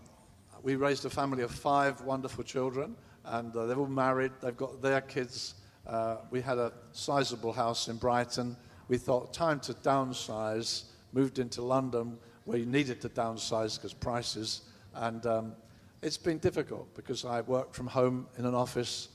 we 0.62 0.76
raised 0.76 1.04
a 1.06 1.10
family 1.10 1.42
of 1.42 1.50
five 1.50 2.02
wonderful 2.02 2.44
children, 2.44 2.94
and 3.24 3.54
uh, 3.56 3.66
they're 3.66 3.78
all 3.78 3.86
married. 3.86 4.32
They've 4.42 4.56
got 4.56 4.82
their 4.82 5.00
kids. 5.00 5.54
Uh, 5.86 6.16
we 6.30 6.42
had 6.42 6.58
a 6.58 6.72
sizable 6.92 7.52
house 7.52 7.88
in 7.88 7.96
Brighton. 7.96 8.56
We 8.90 8.98
thought, 8.98 9.32
time 9.32 9.60
to 9.60 9.72
downsize. 9.72 10.82
Moved 11.12 11.38
into 11.38 11.62
London, 11.62 12.18
where 12.44 12.58
you 12.58 12.66
needed 12.66 13.00
to 13.02 13.08
downsize 13.08 13.76
because 13.76 13.94
prices. 13.94 14.62
And 14.94 15.24
um, 15.26 15.52
it's 16.02 16.16
been 16.16 16.38
difficult 16.38 16.92
because 16.96 17.24
I 17.24 17.42
work 17.42 17.72
from 17.72 17.86
home 17.86 18.26
in 18.36 18.46
an 18.46 18.54
office. 18.54 19.10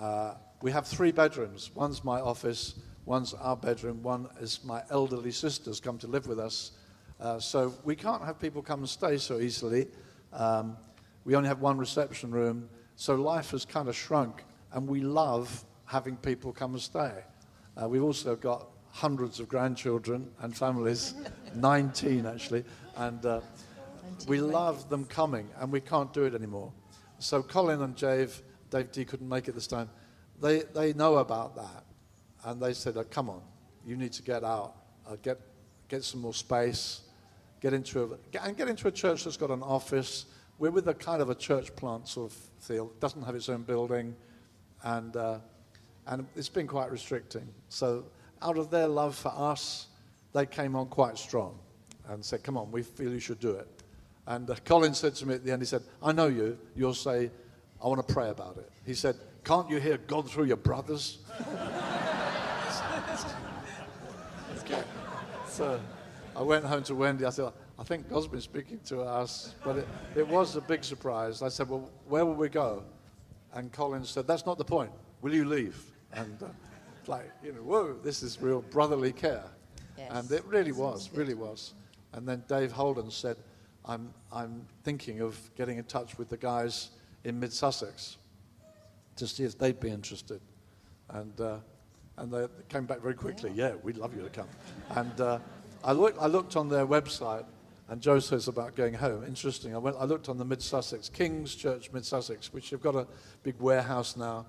Uh, 0.00 0.34
we 0.62 0.72
have 0.72 0.88
three 0.88 1.12
bedrooms. 1.12 1.70
One's 1.76 2.02
my 2.02 2.20
office, 2.20 2.74
one's 3.04 3.34
our 3.34 3.56
bedroom, 3.56 4.02
one 4.02 4.26
is 4.40 4.64
my 4.64 4.82
elderly 4.90 5.30
sisters 5.30 5.78
come 5.78 5.96
to 5.98 6.08
live 6.08 6.26
with 6.26 6.40
us. 6.40 6.72
Uh, 7.20 7.38
so 7.38 7.72
we 7.84 7.94
can't 7.94 8.24
have 8.24 8.40
people 8.40 8.62
come 8.62 8.80
and 8.80 8.88
stay 8.88 9.16
so 9.16 9.38
easily. 9.38 9.86
Um, 10.32 10.76
we 11.24 11.36
only 11.36 11.48
have 11.48 11.60
one 11.60 11.78
reception 11.78 12.32
room, 12.32 12.68
so 12.96 13.14
life 13.14 13.52
has 13.52 13.64
kind 13.64 13.88
of 13.88 13.94
shrunk, 13.94 14.42
and 14.72 14.88
we 14.88 15.02
love 15.02 15.64
having 15.84 16.16
people 16.16 16.52
come 16.52 16.72
and 16.72 16.82
stay. 16.82 17.12
Uh, 17.80 17.88
we've 17.88 18.02
also 18.02 18.34
got 18.34 18.73
hundreds 18.94 19.40
of 19.40 19.48
grandchildren 19.48 20.30
and 20.38 20.56
families, 20.56 21.14
19 21.56 22.26
actually, 22.26 22.64
and 22.96 23.26
uh, 23.26 23.40
we 24.28 24.40
love 24.40 24.88
them 24.88 25.04
coming, 25.04 25.48
and 25.58 25.72
we 25.72 25.80
can't 25.80 26.12
do 26.12 26.22
it 26.22 26.34
anymore. 26.34 26.72
So 27.18 27.42
Colin 27.42 27.82
and 27.82 27.96
Dave, 27.96 28.40
Dave 28.70 28.92
D 28.92 29.04
couldn't 29.04 29.28
make 29.28 29.48
it 29.48 29.54
this 29.56 29.66
time. 29.66 29.90
They, 30.40 30.60
they 30.60 30.92
know 30.92 31.16
about 31.16 31.56
that, 31.56 31.84
and 32.44 32.62
they 32.62 32.72
said, 32.72 32.96
oh, 32.96 33.02
"Come 33.02 33.28
on, 33.28 33.42
you 33.84 33.96
need 33.96 34.12
to 34.12 34.22
get 34.22 34.44
out, 34.44 34.76
uh, 35.08 35.16
get 35.22 35.40
get 35.88 36.04
some 36.04 36.20
more 36.20 36.34
space, 36.34 37.00
get 37.60 37.72
into 37.72 38.18
a, 38.32 38.38
and 38.44 38.56
get 38.56 38.68
into 38.68 38.86
a 38.86 38.92
church 38.92 39.24
that's 39.24 39.36
got 39.36 39.50
an 39.50 39.62
office. 39.62 40.26
We're 40.60 40.70
with 40.70 40.86
a 40.86 40.94
kind 40.94 41.20
of 41.20 41.30
a 41.30 41.34
church 41.34 41.74
plant 41.74 42.06
sort 42.06 42.30
of 42.30 42.38
feel. 42.60 42.86
It 42.86 43.00
doesn't 43.00 43.24
have 43.24 43.34
its 43.34 43.48
own 43.48 43.62
building, 43.62 44.14
and 44.84 45.16
uh, 45.16 45.38
and 46.06 46.28
it's 46.36 46.48
been 46.48 46.68
quite 46.68 46.92
restricting. 46.92 47.48
So 47.68 48.04
out 48.44 48.58
of 48.58 48.70
their 48.70 48.86
love 48.86 49.16
for 49.16 49.32
us, 49.34 49.88
they 50.32 50.46
came 50.46 50.76
on 50.76 50.86
quite 50.86 51.18
strong 51.18 51.58
and 52.08 52.24
said, 52.24 52.42
"Come 52.42 52.56
on, 52.56 52.70
we 52.70 52.82
feel 52.82 53.12
you 53.12 53.20
should 53.20 53.40
do 53.40 53.52
it." 53.52 53.68
And 54.26 54.48
uh, 54.48 54.56
Colin 54.64 54.94
said 54.94 55.14
to 55.16 55.26
me 55.26 55.34
at 55.34 55.44
the 55.44 55.52
end, 55.52 55.62
he 55.62 55.66
said, 55.66 55.82
"I 56.02 56.12
know 56.12 56.26
you. 56.26 56.58
You'll 56.76 56.94
say, 56.94 57.30
I 57.82 57.88
want 57.88 58.06
to 58.06 58.14
pray 58.14 58.30
about 58.30 58.58
it." 58.58 58.70
He 58.84 58.94
said, 58.94 59.16
"Can't 59.44 59.68
you 59.68 59.80
hear 59.80 59.98
God 59.98 60.30
through 60.30 60.44
your 60.44 60.56
brothers?" 60.56 61.18
So. 65.48 65.80
I 66.36 66.42
went 66.42 66.64
home 66.64 66.82
to 66.84 66.94
Wendy. 66.96 67.24
I 67.24 67.30
said, 67.30 67.52
I 67.78 67.84
think 67.84 68.08
God's 68.08 68.26
been 68.26 68.40
speaking 68.40 68.80
to 68.86 69.02
us. 69.02 69.54
But 69.64 69.78
it, 69.78 69.88
it 70.16 70.26
was 70.26 70.56
a 70.56 70.60
big 70.60 70.82
surprise. 70.82 71.42
I 71.42 71.48
said, 71.48 71.68
Well, 71.68 71.90
where 72.08 72.24
will 72.26 72.34
we 72.34 72.48
go? 72.48 72.82
And 73.52 73.72
Colin 73.72 74.04
said, 74.04 74.26
That's 74.26 74.46
not 74.46 74.58
the 74.58 74.64
point. 74.64 74.90
Will 75.22 75.32
you 75.32 75.44
leave? 75.44 75.80
And 76.12 76.42
uh, 76.42 76.46
like, 77.08 77.30
you 77.42 77.52
know, 77.52 77.62
whoa, 77.62 77.94
this 78.02 78.22
is 78.22 78.40
real 78.40 78.62
brotherly 78.62 79.12
care. 79.12 79.44
Yes. 79.96 80.10
And 80.10 80.30
it 80.30 80.44
really 80.44 80.72
was, 80.72 81.10
really 81.12 81.34
was. 81.34 81.74
And 82.12 82.26
then 82.28 82.44
Dave 82.48 82.72
Holden 82.72 83.10
said, 83.10 83.36
I'm, 83.84 84.12
I'm 84.32 84.66
thinking 84.82 85.20
of 85.20 85.38
getting 85.56 85.78
in 85.78 85.84
touch 85.84 86.16
with 86.18 86.28
the 86.28 86.36
guys 86.36 86.90
in 87.24 87.38
mid 87.38 87.52
Sussex 87.52 88.16
to 89.16 89.26
see 89.26 89.44
if 89.44 89.58
they'd 89.58 89.78
be 89.78 89.90
interested. 89.90 90.40
And, 91.10 91.38
uh, 91.40 91.58
and 92.16 92.32
they 92.32 92.46
came 92.68 92.86
back 92.86 93.00
very 93.00 93.14
quickly. 93.14 93.52
Yeah, 93.54 93.68
yeah 93.68 93.74
we'd 93.82 93.96
love 93.96 94.14
you 94.16 94.22
to 94.22 94.30
come. 94.30 94.48
And 94.90 95.20
uh, 95.20 95.38
I, 95.82 95.92
looked, 95.92 96.20
I 96.20 96.26
looked 96.26 96.56
on 96.56 96.68
their 96.68 96.86
website, 96.86 97.44
and 97.88 98.00
Joe 98.00 98.18
says 98.18 98.48
about 98.48 98.74
going 98.74 98.94
home. 98.94 99.24
Interesting. 99.24 99.74
I, 99.74 99.78
went, 99.78 99.96
I 99.98 100.04
looked 100.04 100.28
on 100.28 100.38
the 100.38 100.44
Mid 100.44 100.62
Sussex, 100.62 101.08
King's 101.08 101.54
Church 101.54 101.92
Mid 101.92 102.04
Sussex, 102.04 102.52
which 102.52 102.70
have 102.70 102.80
got 102.80 102.94
a 102.94 103.06
big 103.42 103.56
warehouse 103.60 104.16
now, 104.16 104.46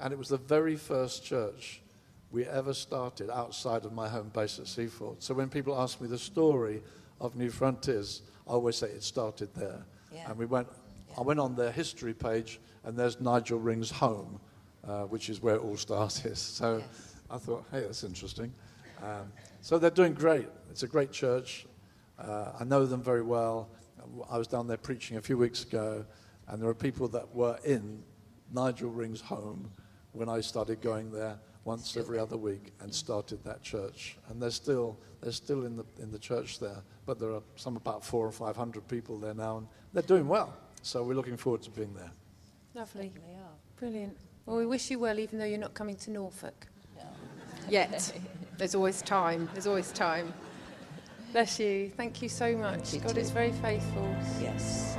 and 0.00 0.12
it 0.12 0.18
was 0.18 0.28
the 0.28 0.38
very 0.38 0.76
first 0.76 1.24
church 1.24 1.82
we 2.30 2.44
ever 2.44 2.74
started 2.74 3.30
outside 3.30 3.84
of 3.84 3.92
my 3.92 4.08
home 4.08 4.30
base 4.34 4.58
at 4.58 4.66
Seaford. 4.66 5.22
So 5.22 5.34
when 5.34 5.48
people 5.48 5.78
ask 5.80 6.00
me 6.00 6.08
the 6.08 6.18
story 6.18 6.82
of 7.20 7.36
New 7.36 7.50
Frontiers, 7.50 8.22
I 8.46 8.52
always 8.52 8.76
say 8.76 8.88
it 8.88 9.02
started 9.02 9.48
there. 9.54 9.84
Yeah. 10.12 10.28
And 10.28 10.38
we 10.38 10.46
went, 10.46 10.68
yeah. 11.08 11.20
I 11.20 11.22
went 11.22 11.40
on 11.40 11.56
their 11.56 11.72
history 11.72 12.12
page, 12.12 12.60
and 12.84 12.96
there's 12.96 13.20
Nigel 13.20 13.58
Ring's 13.58 13.90
home, 13.90 14.40
uh, 14.86 15.04
which 15.04 15.30
is 15.30 15.42
where 15.42 15.56
it 15.56 15.62
all 15.62 15.76
started. 15.76 16.36
So 16.36 16.78
yes. 16.78 17.14
I 17.30 17.38
thought, 17.38 17.64
hey, 17.70 17.80
that's 17.80 18.04
interesting. 18.04 18.52
Um, 19.02 19.32
so 19.62 19.78
they're 19.78 19.90
doing 19.90 20.14
great. 20.14 20.48
It's 20.70 20.82
a 20.82 20.86
great 20.86 21.12
church. 21.12 21.66
Uh, 22.18 22.52
I 22.60 22.64
know 22.64 22.84
them 22.84 23.02
very 23.02 23.22
well. 23.22 23.68
I 24.30 24.38
was 24.38 24.48
down 24.48 24.66
there 24.66 24.76
preaching 24.76 25.16
a 25.16 25.22
few 25.22 25.38
weeks 25.38 25.62
ago, 25.62 26.04
and 26.48 26.60
there 26.60 26.68
are 26.68 26.74
people 26.74 27.08
that 27.08 27.34
were 27.34 27.58
in 27.64 28.02
Nigel 28.52 28.90
Ring's 28.90 29.20
home 29.20 29.70
when 30.12 30.28
I 30.28 30.40
started 30.40 30.80
going 30.80 31.10
there 31.12 31.38
once 31.68 31.96
every 31.98 32.18
other 32.18 32.36
week 32.36 32.72
and 32.80 32.92
started 32.92 33.38
that 33.44 33.62
church. 33.62 34.16
And 34.28 34.40
they're 34.42 34.50
still 34.64 34.96
they're 35.20 35.32
still 35.32 35.66
in 35.66 35.76
the 35.76 35.84
in 36.02 36.10
the 36.10 36.18
church 36.18 36.58
there, 36.58 36.82
but 37.06 37.18
there 37.20 37.32
are 37.32 37.42
some 37.56 37.76
about 37.76 38.04
four 38.04 38.24
or 38.26 38.32
five 38.32 38.56
hundred 38.56 38.88
people 38.88 39.18
there 39.18 39.34
now, 39.34 39.58
and 39.58 39.66
they're 39.92 40.02
doing 40.14 40.26
well. 40.28 40.50
So 40.82 41.02
we're 41.02 41.14
looking 41.20 41.36
forward 41.36 41.62
to 41.62 41.70
being 41.70 41.92
there. 41.94 42.10
Lovely, 42.74 43.12
They 43.26 43.34
are. 43.34 43.56
brilliant. 43.78 44.16
Well, 44.46 44.56
we 44.56 44.66
wish 44.66 44.90
you 44.90 44.98
well, 44.98 45.18
even 45.18 45.38
though 45.38 45.44
you're 45.44 45.58
not 45.68 45.74
coming 45.74 45.96
to 45.96 46.10
Norfolk 46.10 46.66
yet. 47.68 48.12
There's 48.56 48.74
always 48.74 49.02
time. 49.02 49.48
There's 49.52 49.66
always 49.66 49.92
time. 49.92 50.32
Bless 51.32 51.60
you. 51.60 51.90
Thank 51.96 52.22
you 52.22 52.28
so 52.28 52.56
much. 52.56 52.94
You 52.94 53.00
God 53.00 53.14
too. 53.14 53.20
is 53.20 53.30
very 53.30 53.52
faithful. 53.52 54.08
Yes. 54.40 54.96